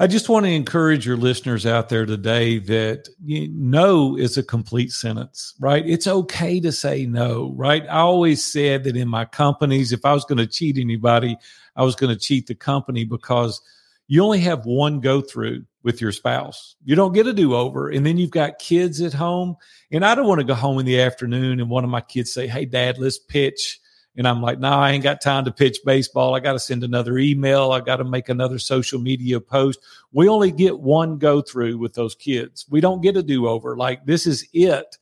I 0.00 0.06
just 0.06 0.30
want 0.30 0.46
to 0.46 0.50
encourage 0.50 1.04
your 1.04 1.18
listeners 1.18 1.66
out 1.66 1.90
there 1.90 2.06
today 2.06 2.58
that 2.60 3.10
you, 3.22 3.50
no 3.52 4.16
is 4.16 4.38
a 4.38 4.42
complete 4.42 4.92
sentence, 4.92 5.52
right? 5.60 5.86
It's 5.86 6.06
okay 6.06 6.58
to 6.60 6.72
say 6.72 7.04
no, 7.04 7.52
right? 7.54 7.82
I 7.82 7.98
always 7.98 8.42
said 8.42 8.84
that 8.84 8.96
in 8.96 9.08
my 9.08 9.26
companies, 9.26 9.92
if 9.92 10.06
I 10.06 10.14
was 10.14 10.24
going 10.24 10.38
to 10.38 10.46
cheat 10.46 10.78
anybody, 10.78 11.36
I 11.76 11.84
was 11.84 11.96
going 11.96 12.14
to 12.14 12.18
cheat 12.18 12.46
the 12.46 12.54
company 12.54 13.04
because 13.04 13.60
you 14.08 14.24
only 14.24 14.40
have 14.40 14.64
one 14.64 15.00
go 15.00 15.20
through 15.20 15.66
with 15.82 16.00
your 16.00 16.12
spouse. 16.12 16.76
You 16.82 16.94
don't 16.94 17.12
get 17.12 17.26
a 17.26 17.34
do 17.34 17.54
over. 17.54 17.90
And 17.90 18.06
then 18.06 18.16
you've 18.16 18.30
got 18.30 18.58
kids 18.58 19.02
at 19.02 19.12
home. 19.12 19.54
And 19.90 20.02
I 20.02 20.14
don't 20.14 20.26
want 20.26 20.40
to 20.40 20.46
go 20.46 20.54
home 20.54 20.78
in 20.78 20.86
the 20.86 21.02
afternoon 21.02 21.60
and 21.60 21.68
one 21.68 21.84
of 21.84 21.90
my 21.90 22.00
kids 22.00 22.32
say, 22.32 22.46
Hey, 22.46 22.64
dad, 22.64 22.96
let's 22.96 23.18
pitch 23.18 23.78
and 24.20 24.28
I'm 24.28 24.42
like, 24.42 24.58
no, 24.58 24.68
nah, 24.68 24.82
I 24.82 24.90
ain't 24.90 25.02
got 25.02 25.22
time 25.22 25.46
to 25.46 25.50
pitch 25.50 25.78
baseball. 25.82 26.34
I 26.34 26.40
got 26.40 26.52
to 26.52 26.58
send 26.58 26.84
another 26.84 27.16
email. 27.16 27.72
I 27.72 27.80
got 27.80 27.96
to 27.96 28.04
make 28.04 28.28
another 28.28 28.58
social 28.58 29.00
media 29.00 29.40
post. 29.40 29.80
We 30.12 30.28
only 30.28 30.52
get 30.52 30.78
one 30.78 31.16
go 31.16 31.40
through 31.40 31.78
with 31.78 31.94
those 31.94 32.16
kids. 32.16 32.66
We 32.68 32.82
don't 32.82 33.00
get 33.00 33.16
a 33.16 33.22
do 33.22 33.48
over. 33.48 33.78
Like, 33.78 34.04
this 34.04 34.26
is 34.26 34.46
it. 34.52 34.98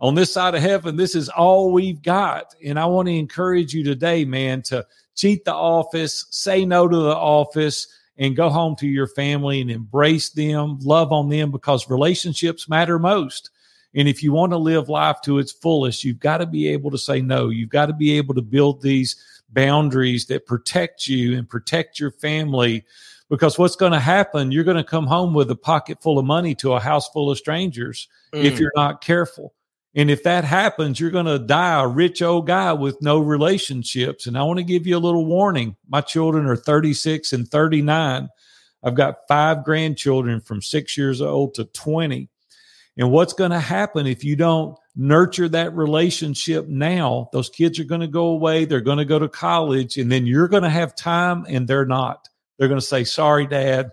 On 0.00 0.14
this 0.14 0.30
side 0.30 0.54
of 0.54 0.60
heaven, 0.60 0.96
this 0.96 1.14
is 1.14 1.30
all 1.30 1.72
we've 1.72 2.02
got. 2.02 2.54
And 2.62 2.78
I 2.78 2.84
want 2.84 3.08
to 3.08 3.14
encourage 3.14 3.72
you 3.72 3.82
today, 3.82 4.26
man, 4.26 4.60
to 4.64 4.84
cheat 5.14 5.46
the 5.46 5.54
office, 5.54 6.26
say 6.28 6.66
no 6.66 6.86
to 6.86 6.94
the 6.94 7.16
office, 7.16 7.86
and 8.18 8.36
go 8.36 8.50
home 8.50 8.76
to 8.76 8.86
your 8.86 9.06
family 9.06 9.62
and 9.62 9.70
embrace 9.70 10.28
them, 10.28 10.78
love 10.82 11.10
on 11.10 11.30
them 11.30 11.50
because 11.50 11.88
relationships 11.88 12.68
matter 12.68 12.98
most. 12.98 13.48
And 13.94 14.08
if 14.08 14.22
you 14.22 14.32
want 14.32 14.52
to 14.52 14.58
live 14.58 14.88
life 14.88 15.20
to 15.22 15.38
its 15.38 15.52
fullest, 15.52 16.04
you've 16.04 16.20
got 16.20 16.38
to 16.38 16.46
be 16.46 16.68
able 16.68 16.90
to 16.90 16.98
say 16.98 17.20
no. 17.20 17.48
You've 17.48 17.70
got 17.70 17.86
to 17.86 17.94
be 17.94 18.16
able 18.18 18.34
to 18.34 18.42
build 18.42 18.82
these 18.82 19.16
boundaries 19.48 20.26
that 20.26 20.46
protect 20.46 21.06
you 21.06 21.36
and 21.36 21.48
protect 21.48 21.98
your 21.98 22.10
family. 22.10 22.84
Because 23.30 23.58
what's 23.58 23.76
going 23.76 23.92
to 23.92 24.00
happen, 24.00 24.52
you're 24.52 24.64
going 24.64 24.76
to 24.76 24.84
come 24.84 25.06
home 25.06 25.34
with 25.34 25.50
a 25.50 25.56
pocket 25.56 26.02
full 26.02 26.18
of 26.18 26.24
money 26.24 26.54
to 26.56 26.74
a 26.74 26.80
house 26.80 27.08
full 27.08 27.30
of 27.30 27.38
strangers 27.38 28.08
mm. 28.32 28.44
if 28.44 28.58
you're 28.58 28.72
not 28.74 29.00
careful. 29.00 29.54
And 29.94 30.10
if 30.10 30.22
that 30.22 30.44
happens, 30.44 31.00
you're 31.00 31.10
going 31.10 31.26
to 31.26 31.38
die 31.38 31.82
a 31.82 31.86
rich 31.86 32.22
old 32.22 32.46
guy 32.46 32.72
with 32.72 33.00
no 33.02 33.18
relationships. 33.18 34.26
And 34.26 34.36
I 34.36 34.42
want 34.42 34.58
to 34.58 34.64
give 34.64 34.86
you 34.86 34.96
a 34.96 35.00
little 35.00 35.24
warning. 35.24 35.76
My 35.88 36.02
children 36.02 36.46
are 36.46 36.56
36 36.56 37.32
and 37.32 37.48
39. 37.48 38.28
I've 38.82 38.94
got 38.94 39.26
five 39.26 39.64
grandchildren 39.64 40.40
from 40.40 40.62
six 40.62 40.96
years 40.96 41.20
old 41.20 41.54
to 41.54 41.64
20. 41.64 42.28
And 42.98 43.12
what's 43.12 43.32
going 43.32 43.52
to 43.52 43.60
happen 43.60 44.08
if 44.08 44.24
you 44.24 44.34
don't 44.34 44.76
nurture 44.96 45.48
that 45.48 45.74
relationship 45.74 46.66
now? 46.66 47.30
Those 47.32 47.48
kids 47.48 47.78
are 47.78 47.84
going 47.84 48.00
to 48.00 48.08
go 48.08 48.26
away. 48.26 48.64
They're 48.64 48.80
going 48.80 48.98
to 48.98 49.04
go 49.04 49.20
to 49.20 49.28
college 49.28 49.96
and 49.96 50.10
then 50.10 50.26
you're 50.26 50.48
going 50.48 50.64
to 50.64 50.68
have 50.68 50.96
time 50.96 51.46
and 51.48 51.66
they're 51.68 51.86
not. 51.86 52.28
They're 52.58 52.68
going 52.68 52.80
to 52.80 52.86
say, 52.86 53.04
sorry, 53.04 53.46
dad. 53.46 53.92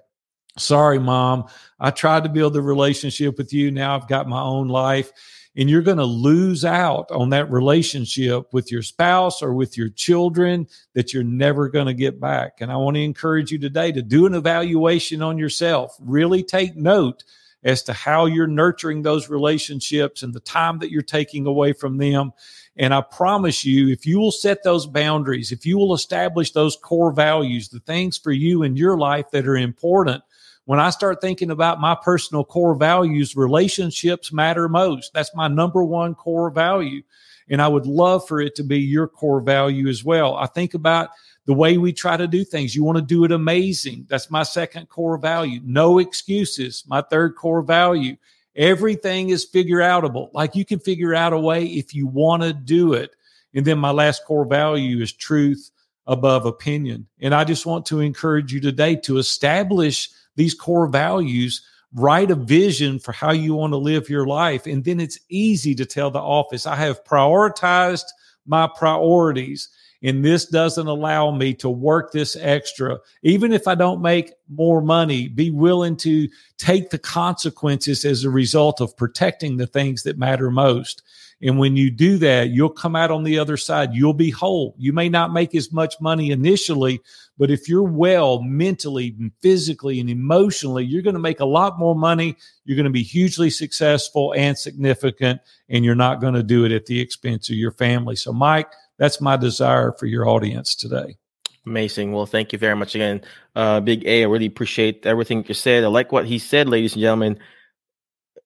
Sorry, 0.57 0.99
mom. 0.99 1.45
I 1.79 1.91
tried 1.91 2.23
to 2.23 2.29
build 2.29 2.57
a 2.57 2.61
relationship 2.61 3.37
with 3.37 3.53
you. 3.53 3.69
Now 3.69 3.95
I've 3.95 4.07
got 4.07 4.27
my 4.27 4.41
own 4.41 4.69
life. 4.69 5.11
And 5.57 5.69
you're 5.69 5.83
going 5.83 5.97
to 5.97 6.03
lose 6.03 6.65
out 6.65 7.09
on 7.11 7.29
that 7.29 7.49
relationship 7.49 8.53
with 8.53 8.71
your 8.71 8.81
spouse 8.81 9.41
or 9.41 9.53
with 9.53 9.77
your 9.77 9.87
children 9.87 10.67
that 10.95 11.13
you're 11.13 11.23
never 11.23 11.69
going 11.69 11.85
to 11.85 11.93
get 11.93 12.19
back. 12.19 12.59
And 12.59 12.71
I 12.71 12.75
want 12.75 12.95
to 12.95 13.03
encourage 13.03 13.51
you 13.51 13.59
today 13.59 13.91
to 13.93 14.01
do 14.01 14.25
an 14.25 14.33
evaluation 14.33 15.21
on 15.21 15.37
yourself. 15.37 15.95
Really 16.01 16.43
take 16.43 16.75
note 16.75 17.23
as 17.65 17.81
to 17.83 17.93
how 17.93 18.27
you're 18.27 18.47
nurturing 18.47 19.01
those 19.01 19.27
relationships 19.27 20.23
and 20.23 20.33
the 20.33 20.39
time 20.39 20.79
that 20.79 20.91
you're 20.91 21.01
taking 21.01 21.47
away 21.47 21.73
from 21.73 21.97
them. 21.97 22.31
And 22.77 22.93
I 22.93 23.01
promise 23.01 23.65
you, 23.65 23.89
if 23.89 24.05
you 24.05 24.19
will 24.19 24.31
set 24.31 24.63
those 24.63 24.85
boundaries, 24.85 25.51
if 25.51 25.65
you 25.65 25.77
will 25.77 25.93
establish 25.93 26.51
those 26.51 26.77
core 26.77 27.11
values, 27.11 27.69
the 27.69 27.79
things 27.79 28.17
for 28.17 28.31
you 28.31 28.63
in 28.63 28.77
your 28.77 28.97
life 28.97 29.31
that 29.31 29.47
are 29.47 29.57
important, 29.57 30.23
when 30.65 30.79
I 30.79 30.89
start 30.89 31.21
thinking 31.21 31.51
about 31.51 31.81
my 31.81 31.95
personal 31.95 32.43
core 32.43 32.75
values, 32.75 33.35
relationships 33.35 34.31
matter 34.31 34.67
most. 34.67 35.13
That's 35.13 35.35
my 35.35 35.47
number 35.47 35.83
one 35.83 36.15
core 36.15 36.49
value. 36.49 37.03
And 37.49 37.61
I 37.61 37.67
would 37.67 37.85
love 37.85 38.27
for 38.27 38.41
it 38.41 38.55
to 38.55 38.63
be 38.63 38.79
your 38.79 39.07
core 39.07 39.41
value 39.41 39.87
as 39.87 40.03
well. 40.03 40.35
I 40.35 40.47
think 40.47 40.73
about 40.73 41.09
the 41.45 41.53
way 41.53 41.77
we 41.77 41.93
try 41.93 42.17
to 42.17 42.27
do 42.27 42.43
things. 42.43 42.75
You 42.75 42.83
want 42.83 42.97
to 42.97 43.03
do 43.03 43.23
it 43.23 43.31
amazing. 43.31 44.05
That's 44.09 44.31
my 44.31 44.43
second 44.43 44.89
core 44.89 45.17
value. 45.17 45.61
No 45.63 45.99
excuses. 45.99 46.83
My 46.87 47.01
third 47.01 47.35
core 47.35 47.61
value. 47.61 48.17
Everything 48.55 49.29
is 49.29 49.43
figure 49.43 49.79
outable. 49.79 50.29
Like 50.33 50.55
you 50.55 50.65
can 50.65 50.79
figure 50.79 51.13
out 51.13 51.33
a 51.33 51.39
way 51.39 51.65
if 51.65 51.93
you 51.93 52.07
want 52.07 52.43
to 52.43 52.53
do 52.53 52.93
it. 52.93 53.15
And 53.53 53.65
then 53.65 53.77
my 53.77 53.91
last 53.91 54.25
core 54.25 54.45
value 54.45 55.01
is 55.01 55.11
truth 55.11 55.71
above 56.07 56.45
opinion. 56.45 57.07
And 57.19 57.33
I 57.33 57.43
just 57.43 57.65
want 57.65 57.85
to 57.87 57.99
encourage 57.99 58.53
you 58.53 58.59
today 58.59 58.95
to 58.97 59.17
establish 59.17 60.09
these 60.35 60.53
core 60.53 60.87
values, 60.87 61.61
write 61.93 62.31
a 62.31 62.35
vision 62.35 62.99
for 62.99 63.11
how 63.11 63.31
you 63.31 63.55
want 63.55 63.73
to 63.73 63.77
live 63.77 64.09
your 64.09 64.25
life. 64.25 64.65
And 64.65 64.83
then 64.83 64.99
it's 64.99 65.19
easy 65.29 65.75
to 65.75 65.85
tell 65.85 66.11
the 66.11 66.19
office, 66.19 66.65
I 66.65 66.75
have 66.75 67.03
prioritized 67.03 68.05
my 68.45 68.67
priorities 68.67 69.69
and 70.05 70.23
this 70.23 70.45
doesn't 70.45 70.85
allow 70.85 71.31
me 71.31 71.55
to 71.55 71.67
work 71.67 72.11
this 72.11 72.37
extra. 72.39 72.99
Even 73.23 73.51
if 73.51 73.67
I 73.67 73.73
don't 73.73 74.03
make 74.03 74.33
more 74.47 74.79
money, 74.79 75.27
be 75.27 75.49
willing 75.49 75.97
to 75.97 76.29
take 76.59 76.91
the 76.91 76.99
consequences 76.99 78.05
as 78.05 78.23
a 78.23 78.29
result 78.29 78.81
of 78.81 78.95
protecting 78.95 79.57
the 79.57 79.65
things 79.65 80.03
that 80.03 80.19
matter 80.19 80.51
most. 80.51 81.01
And 81.41 81.57
when 81.57 81.75
you 81.75 81.89
do 81.89 82.19
that, 82.19 82.49
you'll 82.49 82.69
come 82.69 82.95
out 82.95 83.09
on 83.09 83.23
the 83.23 83.39
other 83.39 83.57
side. 83.57 83.95
You'll 83.95 84.13
be 84.13 84.29
whole. 84.29 84.75
You 84.77 84.93
may 84.93 85.09
not 85.09 85.33
make 85.33 85.55
as 85.55 85.71
much 85.71 85.99
money 85.99 86.29
initially, 86.29 87.01
but 87.39 87.49
if 87.49 87.67
you're 87.67 87.83
well 87.83 88.41
mentally 88.43 89.15
and 89.19 89.31
physically 89.41 89.99
and 89.99 90.09
emotionally, 90.09 90.85
you're 90.85 91.01
going 91.01 91.15
to 91.15 91.19
make 91.19 91.39
a 91.39 91.45
lot 91.45 91.79
more 91.79 91.95
money. 91.95 92.37
You're 92.63 92.77
going 92.77 92.85
to 92.85 92.91
be 92.91 93.03
hugely 93.03 93.49
successful 93.49 94.33
and 94.37 94.57
significant, 94.57 95.41
and 95.67 95.83
you're 95.83 95.95
not 95.95 96.21
going 96.21 96.35
to 96.35 96.43
do 96.43 96.63
it 96.63 96.71
at 96.71 96.85
the 96.85 97.01
expense 97.01 97.49
of 97.49 97.55
your 97.55 97.71
family. 97.71 98.15
So, 98.15 98.31
Mike, 98.31 98.71
that's 98.97 99.19
my 99.21 99.37
desire 99.37 99.91
for 99.93 100.05
your 100.05 100.27
audience 100.27 100.75
today. 100.75 101.17
Amazing. 101.65 102.11
Well, 102.11 102.27
thank 102.27 102.53
you 102.53 102.59
very 102.59 102.75
much 102.75 102.93
again, 102.93 103.21
uh, 103.55 103.79
Big 103.79 104.05
A. 104.05 104.21
I 104.21 104.27
really 104.27 104.45
appreciate 104.45 105.05
everything 105.05 105.43
you 105.47 105.55
said. 105.55 105.83
I 105.83 105.87
like 105.87 106.11
what 106.11 106.25
he 106.25 106.37
said, 106.37 106.69
ladies 106.69 106.93
and 106.93 107.01
gentlemen. 107.01 107.39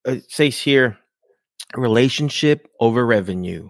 It 0.05 0.31
says 0.31 0.57
here, 0.57 0.97
relationship 1.75 2.69
over 2.79 3.05
revenue. 3.05 3.69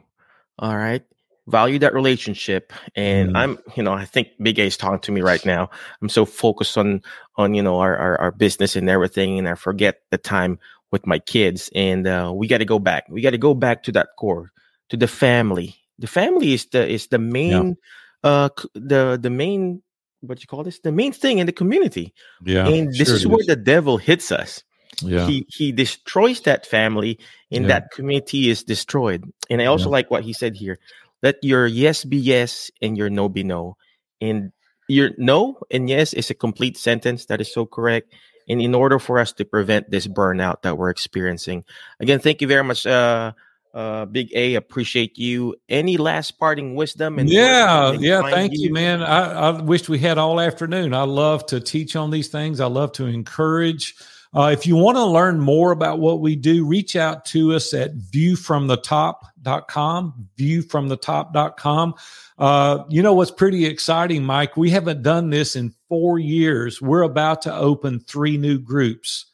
All 0.60 0.78
right. 0.78 1.04
Value 1.48 1.80
that 1.80 1.96
relationship. 1.96 2.72
And 2.96 3.32
mm. 3.32 3.38
I'm, 3.38 3.60
you 3.76 3.82
know, 3.82 3.94
I 3.94 4.06
think 4.06 4.28
Big 4.39 4.60
A 4.60 4.65
is 4.65 4.78
talking 4.78 5.00
to 5.00 5.12
me 5.12 5.22
right 5.22 5.44
now. 5.44 5.72
I'm 6.00 6.10
so 6.10 6.26
focused 6.26 6.78
on 6.78 7.02
on, 7.38 7.56
you 7.56 7.63
know, 7.63 7.80
our 7.80 7.98
our, 7.98 8.22
our 8.22 8.32
business 8.32 8.76
and 8.76 8.88
everything, 8.88 9.39
and 9.39 9.50
I 9.50 9.56
forget 9.56 10.02
the 10.12 10.20
time 10.20 10.60
with 10.92 11.08
my 11.08 11.18
kids. 11.18 11.72
And 11.74 12.06
uh, 12.06 12.32
we 12.36 12.48
got 12.48 12.60
to 12.60 12.65
go 12.65 12.78
back. 12.78 13.06
We 13.10 13.22
got 13.22 13.32
to 13.32 13.39
go 13.39 13.56
back 13.56 13.82
to 13.84 13.92
that 13.94 14.10
core, 14.15 14.52
to 14.89 14.98
the 14.98 15.08
family. 15.08 15.76
The 15.99 16.07
family 16.07 16.53
is 16.53 16.65
the 16.67 16.88
is 16.88 17.07
the 17.07 17.19
main 17.19 17.77
yeah. 18.23 18.29
uh 18.29 18.49
the 18.73 19.19
the 19.21 19.29
main 19.29 19.83
what 20.21 20.41
you 20.41 20.47
call 20.47 20.63
this 20.63 20.79
the 20.79 20.91
main 20.91 21.12
thing 21.12 21.39
in 21.39 21.45
the 21.45 21.53
community. 21.53 22.13
Yeah. 22.43 22.67
And 22.67 22.89
this 22.89 23.07
sure 23.07 23.15
is 23.15 23.27
where 23.27 23.41
is. 23.41 23.47
the 23.47 23.55
devil 23.55 23.97
hits 23.97 24.31
us 24.31 24.63
yeah. 25.01 25.27
he 25.27 25.45
he 25.49 25.71
destroys 25.71 26.41
that 26.41 26.65
family 26.65 27.19
and 27.51 27.63
yeah. 27.63 27.67
that 27.67 27.91
community 27.91 28.49
is 28.49 28.63
destroyed 28.63 29.23
and 29.49 29.62
i 29.62 29.65
also 29.65 29.85
yeah. 29.85 29.91
like 29.91 30.12
what 30.12 30.23
he 30.23 30.33
said 30.33 30.55
here 30.55 30.79
let 31.23 31.35
your 31.43 31.65
yes 31.67 32.03
be 32.03 32.17
yes 32.17 32.71
and 32.81 32.97
your 32.97 33.09
no 33.09 33.29
be 33.29 33.43
no 33.43 33.77
and 34.21 34.51
your 34.88 35.12
no 35.17 35.59
and 35.71 35.89
yes 35.89 36.13
is 36.13 36.29
a 36.29 36.33
complete 36.33 36.77
sentence 36.77 37.25
that 37.25 37.41
is 37.41 37.51
so 37.51 37.65
correct 37.65 38.13
and 38.47 38.62
in 38.62 38.73
order 38.73 38.97
for 38.97 39.19
us 39.19 39.31
to 39.31 39.45
prevent 39.45 39.89
this 39.91 40.07
burnout 40.07 40.62
that 40.63 40.77
we're 40.77 40.89
experiencing 40.89 41.63
again 41.99 42.19
thank 42.19 42.41
you 42.41 42.47
very 42.47 42.63
much 42.63 42.85
uh 42.85 43.31
uh 43.73 44.05
big 44.05 44.29
a 44.34 44.55
appreciate 44.55 45.17
you 45.17 45.55
any 45.69 45.97
last 45.97 46.39
parting 46.39 46.75
wisdom 46.75 47.19
and 47.19 47.29
yeah 47.29 47.91
yeah 47.93 48.21
thank 48.21 48.53
you, 48.53 48.67
you 48.67 48.73
man 48.73 49.03
I, 49.03 49.32
I 49.32 49.62
wish 49.62 49.88
we 49.88 49.99
had 49.99 50.17
all 50.17 50.39
afternoon 50.39 50.93
i 50.93 51.03
love 51.03 51.45
to 51.47 51.60
teach 51.60 51.95
on 51.95 52.10
these 52.10 52.29
things 52.29 52.60
i 52.60 52.65
love 52.65 52.91
to 52.93 53.05
encourage 53.05 53.95
uh, 54.32 54.51
if 54.53 54.67
you 54.67 54.75
want 54.75 54.95
to 54.97 55.05
learn 55.05 55.39
more 55.39 55.71
about 55.71 55.97
what 55.99 56.21
we 56.21 56.36
do, 56.36 56.63
reach 56.65 56.95
out 56.95 57.25
to 57.25 57.55
us 57.55 57.73
at 57.73 57.97
viewfromthetop.com, 57.97 60.27
viewfromthetop.com. 60.38 61.95
Uh, 62.38 62.84
you 62.89 63.01
know 63.01 63.13
what's 63.13 63.32
pretty 63.32 63.65
exciting, 63.65 64.23
Mike? 64.23 64.55
We 64.55 64.69
haven't 64.69 65.01
done 65.01 65.32
this 65.32 65.55
in 65.55 65.73
four 65.88 66.19
years. 66.19 66.79
We're 66.79 67.01
about 67.01 67.41
to 67.43 67.55
open 67.55 68.01
three 68.01 68.38
new 68.38 68.60
groups. 68.60 69.25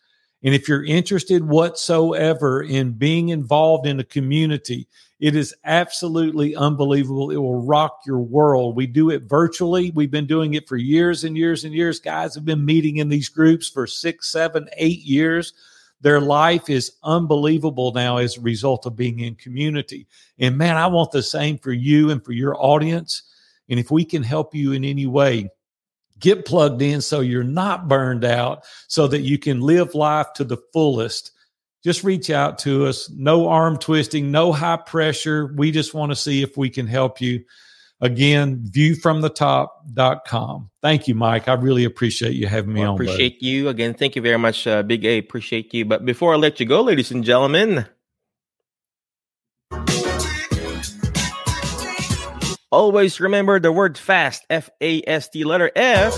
And 0.45 0.53
if 0.53 0.69
you're 0.69 0.85
interested 0.85 1.43
whatsoever 1.43 2.61
in 2.61 2.91
being 2.91 3.29
involved 3.29 3.87
in 3.87 3.99
a 3.99 4.03
community, 4.03 4.87
it 5.19 5.35
is 5.35 5.55
absolutely 5.63 6.55
unbelievable. 6.55 7.31
It 7.31 7.37
will 7.37 7.65
rock 7.65 8.01
your 8.05 8.19
world. 8.19 8.75
We 8.75 8.85
do 8.85 9.09
it 9.09 9.23
virtually. 9.23 9.91
We've 9.95 10.11
been 10.11 10.27
doing 10.27 10.53
it 10.53 10.67
for 10.67 10.77
years 10.77 11.23
and 11.23 11.35
years 11.35 11.65
and 11.65 11.73
years. 11.73 11.99
Guys 11.99 12.35
have 12.35 12.45
been 12.45 12.63
meeting 12.63 12.97
in 12.97 13.09
these 13.09 13.27
groups 13.27 13.67
for 13.67 13.87
six, 13.87 14.31
seven, 14.31 14.69
eight 14.77 15.01
years. 15.01 15.53
Their 16.01 16.21
life 16.21 16.69
is 16.69 16.91
unbelievable 17.03 17.91
now 17.93 18.17
as 18.17 18.37
a 18.37 18.41
result 18.41 18.85
of 18.85 18.95
being 18.95 19.21
in 19.21 19.33
community. 19.33 20.05
And 20.37 20.59
man, 20.59 20.77
I 20.77 20.85
want 20.85 21.11
the 21.11 21.23
same 21.23 21.57
for 21.57 21.73
you 21.73 22.11
and 22.11 22.23
for 22.23 22.33
your 22.33 22.55
audience. 22.63 23.23
And 23.67 23.79
if 23.79 23.89
we 23.89 24.05
can 24.05 24.21
help 24.21 24.53
you 24.53 24.73
in 24.73 24.85
any 24.85 25.07
way, 25.07 25.49
get 26.19 26.45
plugged 26.45 26.81
in 26.81 27.01
so 27.01 27.19
you're 27.19 27.43
not 27.43 27.87
burned 27.87 28.25
out, 28.25 28.63
so 28.87 29.07
that 29.07 29.21
you 29.21 29.37
can 29.37 29.61
live 29.61 29.95
life 29.95 30.33
to 30.33 30.43
the 30.43 30.57
fullest 30.73 31.31
just 31.85 32.03
reach 32.03 32.29
out 32.31 32.57
to 32.57 32.87
us. 32.87 33.09
No 33.11 33.47
arm 33.47 33.77
twisting, 33.77 34.31
no 34.31 34.51
high 34.51 34.77
pressure. 34.77 35.53
We 35.55 35.69
just 35.69 35.93
want 35.93 36.11
to 36.11 36.15
see 36.15 36.41
if 36.41 36.57
we 36.57 36.71
can 36.71 36.87
help 36.87 37.21
you. 37.21 37.43
Again, 38.01 38.63
viewfromthetop.com. 38.71 40.71
Thank 40.81 41.07
you, 41.07 41.13
Mike. 41.13 41.47
I 41.47 41.53
really 41.53 41.83
appreciate 41.83 42.33
you 42.33 42.47
having 42.47 42.73
me 42.73 42.79
well, 42.79 42.89
on. 42.89 42.95
Appreciate 42.95 43.39
buddy. 43.39 43.45
you. 43.45 43.69
Again, 43.69 43.93
thank 43.93 44.15
you 44.15 44.23
very 44.23 44.39
much, 44.39 44.65
uh, 44.65 44.81
Big 44.81 45.05
A. 45.05 45.19
Appreciate 45.19 45.75
you. 45.75 45.85
But 45.85 46.05
before 46.05 46.33
I 46.33 46.37
let 46.37 46.59
you 46.59 46.65
go, 46.65 46.81
ladies 46.81 47.11
and 47.11 47.23
gentlemen, 47.23 47.85
always 52.71 53.19
remember 53.19 53.59
the 53.59 53.71
word 53.71 53.97
fast, 53.97 54.45
F 54.49 54.69
A 54.81 55.03
S 55.07 55.29
T, 55.29 55.43
letter 55.43 55.71
F 55.75 56.13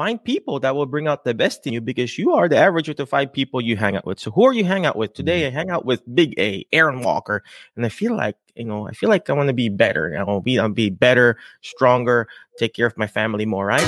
find 0.00 0.24
people 0.24 0.58
that 0.58 0.74
will 0.74 0.86
bring 0.86 1.06
out 1.06 1.24
the 1.24 1.34
best 1.34 1.66
in 1.66 1.74
you 1.74 1.80
because 1.80 2.16
you 2.16 2.32
are 2.32 2.48
the 2.48 2.56
average 2.56 2.88
of 2.88 2.96
the 2.96 3.04
five 3.04 3.30
people 3.30 3.60
you 3.60 3.76
hang 3.76 3.96
out 3.96 4.06
with. 4.06 4.18
So 4.18 4.30
who 4.30 4.46
are 4.46 4.52
you 4.54 4.64
hang 4.64 4.86
out 4.86 4.96
with 4.96 5.12
today? 5.12 5.42
Mm-hmm. 5.42 5.54
I 5.54 5.60
hang 5.60 5.68
out 5.68 5.84
with 5.84 6.02
Big 6.14 6.32
A, 6.38 6.64
Aaron 6.72 7.02
Walker, 7.02 7.42
and 7.76 7.84
I 7.84 7.90
feel 7.90 8.16
like 8.16 8.34
you 8.54 8.64
know, 8.64 8.88
I 8.88 8.92
feel 8.92 9.10
like 9.10 9.28
I 9.28 9.34
want 9.34 9.48
to 9.48 9.52
be 9.52 9.68
better. 9.68 10.16
I 10.18 10.22
want 10.22 10.38
to 10.38 10.42
be, 10.42 10.58
I'll 10.58 10.70
be 10.70 10.88
better, 10.88 11.36
stronger, 11.60 12.28
take 12.58 12.72
care 12.72 12.86
of 12.86 12.96
my 12.96 13.06
family 13.06 13.44
more. 13.44 13.66
Right. 13.66 13.84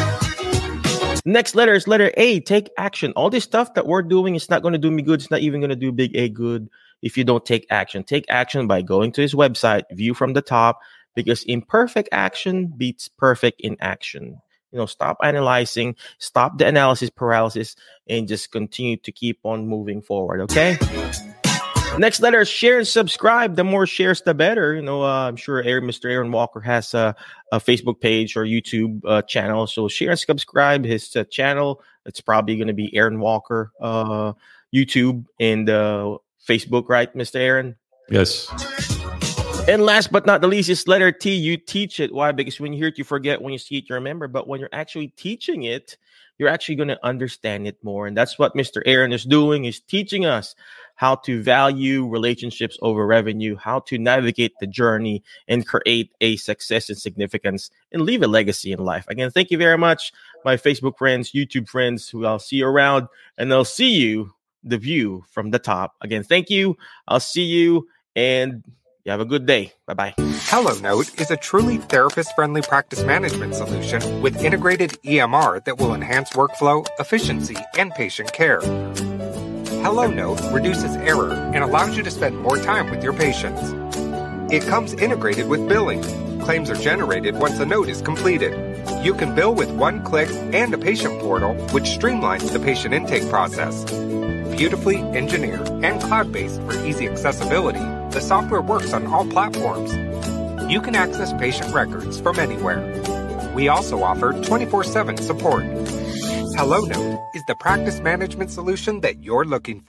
Next 1.25 1.55
letter 1.55 1.73
is 1.73 1.89
letter 1.89 2.13
A. 2.19 2.41
Take 2.41 2.69
action. 2.77 3.13
All 3.17 3.31
this 3.31 3.45
stuff 3.45 3.73
that 3.73 3.87
we're 3.87 4.03
doing 4.03 4.35
is 4.35 4.51
not 4.51 4.61
going 4.61 4.73
to 4.73 4.79
do 4.79 4.91
me 4.91 5.03
good. 5.03 5.21
It's 5.21 5.31
not 5.31 5.41
even 5.41 5.61
going 5.61 5.71
to 5.71 5.77
do 5.77 5.93
Big 5.93 6.15
A 6.15 6.29
good 6.29 6.69
if 7.03 7.17
you 7.17 7.25
don't 7.25 7.45
take 7.45 7.67
action. 7.71 8.05
Take 8.05 8.25
action 8.29 8.67
by 8.67 8.83
going 8.83 9.13
to 9.13 9.23
his 9.23 9.35
website, 9.35 9.83
view 9.93 10.15
from 10.15 10.33
the 10.33 10.43
top, 10.43 10.81
because 11.15 11.43
imperfect 11.45 12.09
action 12.13 12.73
beats 12.77 13.09
perfect 13.09 13.61
inaction. 13.61 14.41
you 14.73 14.79
know 14.79 14.87
stop 14.87 15.19
analyzing 15.23 15.95
stop 16.19 16.59
the 16.59 16.67
analysis 16.67 17.11
paralysis 17.11 17.77
and 18.09 18.27
just 18.27 18.51
continue 18.51 18.97
to 18.97 19.13
keep 19.13 19.39
on 19.45 19.69
moving 19.69 20.03
forward 20.03 20.41
okay 20.41 20.79
next 21.99 22.21
letter 22.21 22.45
share 22.45 22.79
and 22.79 22.89
subscribe 22.89 23.55
the 23.55 23.65
more 23.65 23.87
shares 23.87 24.23
the 24.23 24.35
better 24.35 24.75
you 24.75 24.83
know 24.83 25.03
uh, 25.03 25.29
i'm 25.29 25.37
sure 25.37 25.63
aaron, 25.63 25.85
mr 25.85 26.11
aaron 26.11 26.33
walker 26.33 26.61
has 26.61 26.95
a, 26.95 27.15
a 27.53 27.59
facebook 27.61 28.01
page 28.01 28.37
or 28.37 28.45
youtube 28.45 29.01
uh, 29.07 29.23
channel 29.23 29.67
so 29.67 29.89
share 29.89 30.11
and 30.11 30.19
subscribe 30.19 30.85
his 30.85 31.15
uh, 31.17 31.25
channel 31.25 31.83
it's 32.07 32.21
probably 32.21 32.57
going 32.57 32.69
to 32.69 32.75
be 32.75 32.95
aaron 32.97 33.21
walker 33.21 33.73
uh, 33.81 34.33
youtube 34.75 35.25
and 35.39 35.69
uh, 35.69 36.17
facebook 36.47 36.89
right 36.89 37.15
mr 37.17 37.37
aaron 37.37 37.77
yes 38.09 38.49
and 39.69 39.85
last 39.85 40.11
but 40.11 40.27
not 40.27 40.41
the 40.41 40.49
least 40.49 40.69
is 40.69 40.89
letter 40.89 41.13
T. 41.13 41.33
You 41.33 41.57
teach 41.57 42.01
it. 42.01 42.13
Why? 42.13 42.33
Because 42.33 42.59
when 42.59 42.73
you 42.73 42.79
hear 42.79 42.89
it, 42.89 42.99
you 42.99 43.05
forget. 43.05 43.41
When 43.41 43.53
you 43.53 43.61
see 43.61 43.77
it, 43.77 43.89
you 43.89 43.95
remember. 43.95 44.27
But 44.27 44.49
when 44.49 44.59
you're 44.59 44.69
actually 44.73 45.09
teaching 45.17 45.63
it, 45.63 45.97
you're 46.37 46.49
actually 46.49 46.75
going 46.75 46.89
to 46.89 47.07
understand 47.07 47.69
it 47.69 47.83
more. 47.85 48.09
And 48.09 48.17
that's 48.17 48.41
what 48.41 48.57
Mr. 48.57 48.83
Aaron 48.87 49.13
is 49.13 49.25
doing, 49.25 49.65
is 49.65 49.79
teaching 49.79 50.27
us 50.27 50.57
how 50.97 51.15
to 51.15 51.41
value 51.43 52.09
relationships 52.09 52.77
over 52.83 53.07
revenue, 53.07 53.55
how 53.55 53.79
to 53.81 53.99
navigate 53.99 54.53
the 54.59 54.67
journey 54.67 55.23
and 55.47 55.67
create 55.67 56.11
a 56.21 56.37
success 56.37 56.89
and 56.89 56.99
significance 56.99 57.71
and 57.93 58.03
leave 58.03 58.23
a 58.23 58.27
legacy 58.27 58.73
in 58.73 58.81
life. 58.81 59.05
Again, 59.07 59.31
thank 59.31 59.53
you 59.53 59.59
very 59.59 59.79
much, 59.79 60.13
my 60.45 60.57
Facebook 60.57 60.99
friends, 60.99 61.31
YouTube 61.31 61.69
friends, 61.69 62.09
who 62.09 62.27
I'll 62.27 62.41
see 62.41 62.57
you 62.57 62.67
around, 62.67 63.07
and 63.39 63.53
I'll 63.53 63.65
see 63.65 63.93
you 63.93 64.35
the 64.63 64.79
view 64.79 65.25
from 65.31 65.51
the 65.51 65.59
top. 65.59 65.95
Again, 66.01 66.23
thank 66.23 66.51
you. 66.51 66.77
I'll 67.09 67.21
see 67.21 67.45
you 67.45 67.89
and 68.15 68.63
you 69.05 69.11
have 69.11 69.21
a 69.21 69.25
good 69.25 69.47
day. 69.47 69.73
Bye 69.87 69.95
bye. 69.95 70.15
HelloNote 70.19 71.21
is 71.21 71.31
a 71.31 71.37
truly 71.37 71.79
therapist 71.79 72.35
friendly 72.35 72.63
practice 72.63 73.03
management 73.03 73.55
solution 73.55 74.23
with 74.23 74.45
integrated 74.45 74.91
EMR 75.05 75.65
that 75.65 75.79
will 75.79 75.95
enhance 75.95 76.31
workflow, 76.31 76.87
efficiency, 77.01 77.57
and 77.77 77.91
patient 77.93 78.33
care. 78.33 78.61
HelloNote 79.83 80.53
reduces 80.53 80.95
error 80.97 81.33
and 81.33 81.65
allows 81.65 81.97
you 81.97 82.05
to 82.05 82.11
spend 82.11 82.39
more 82.39 82.57
time 82.59 82.91
with 82.91 83.03
your 83.03 83.13
patients. 83.13 83.75
It 84.53 84.63
comes 84.69 84.93
integrated 84.93 85.49
with 85.49 85.69
billing. 85.69 86.03
Claims 86.41 86.71
are 86.71 86.77
generated 86.77 87.37
once 87.37 87.59
a 87.59 87.67
note 87.67 87.89
is 87.89 88.03
completed. 88.03 88.53
You 89.03 89.15
can 89.15 89.35
bill 89.35 89.55
with 89.55 89.71
one 89.71 90.05
click 90.05 90.29
and 90.53 90.73
a 90.75 90.79
patient 90.79 91.21
portal, 91.21 91.55
which 91.73 91.85
streamlines 91.85 92.53
the 92.53 92.61
patient 92.61 92.95
intake 92.95 93.29
process. 93.29 93.85
Beautifully 94.57 94.99
engineered 94.99 95.67
and 95.83 96.01
cloud 96.01 96.31
based 96.31 96.61
for 96.63 96.73
easy 96.85 97.09
accessibility, 97.09 97.81
the 98.13 98.21
software 98.21 98.61
works 98.61 98.93
on 98.93 99.07
all 99.07 99.27
platforms. 99.27 99.93
You 100.71 100.81
can 100.81 100.95
access 100.95 101.33
patient 101.33 101.75
records 101.75 102.21
from 102.21 102.39
anywhere. 102.39 102.81
We 103.55 103.69
also 103.69 104.03
offer 104.03 104.33
24 104.43 104.85
7 104.85 105.17
support. 105.17 105.65
HelloNote 106.55 107.35
is 107.35 107.45
the 107.47 107.55
practice 107.57 108.01
management 108.01 108.51
solution 108.51 109.01
that 109.01 109.25
you're 109.25 109.47
looking 109.47 109.81
for. 109.81 109.81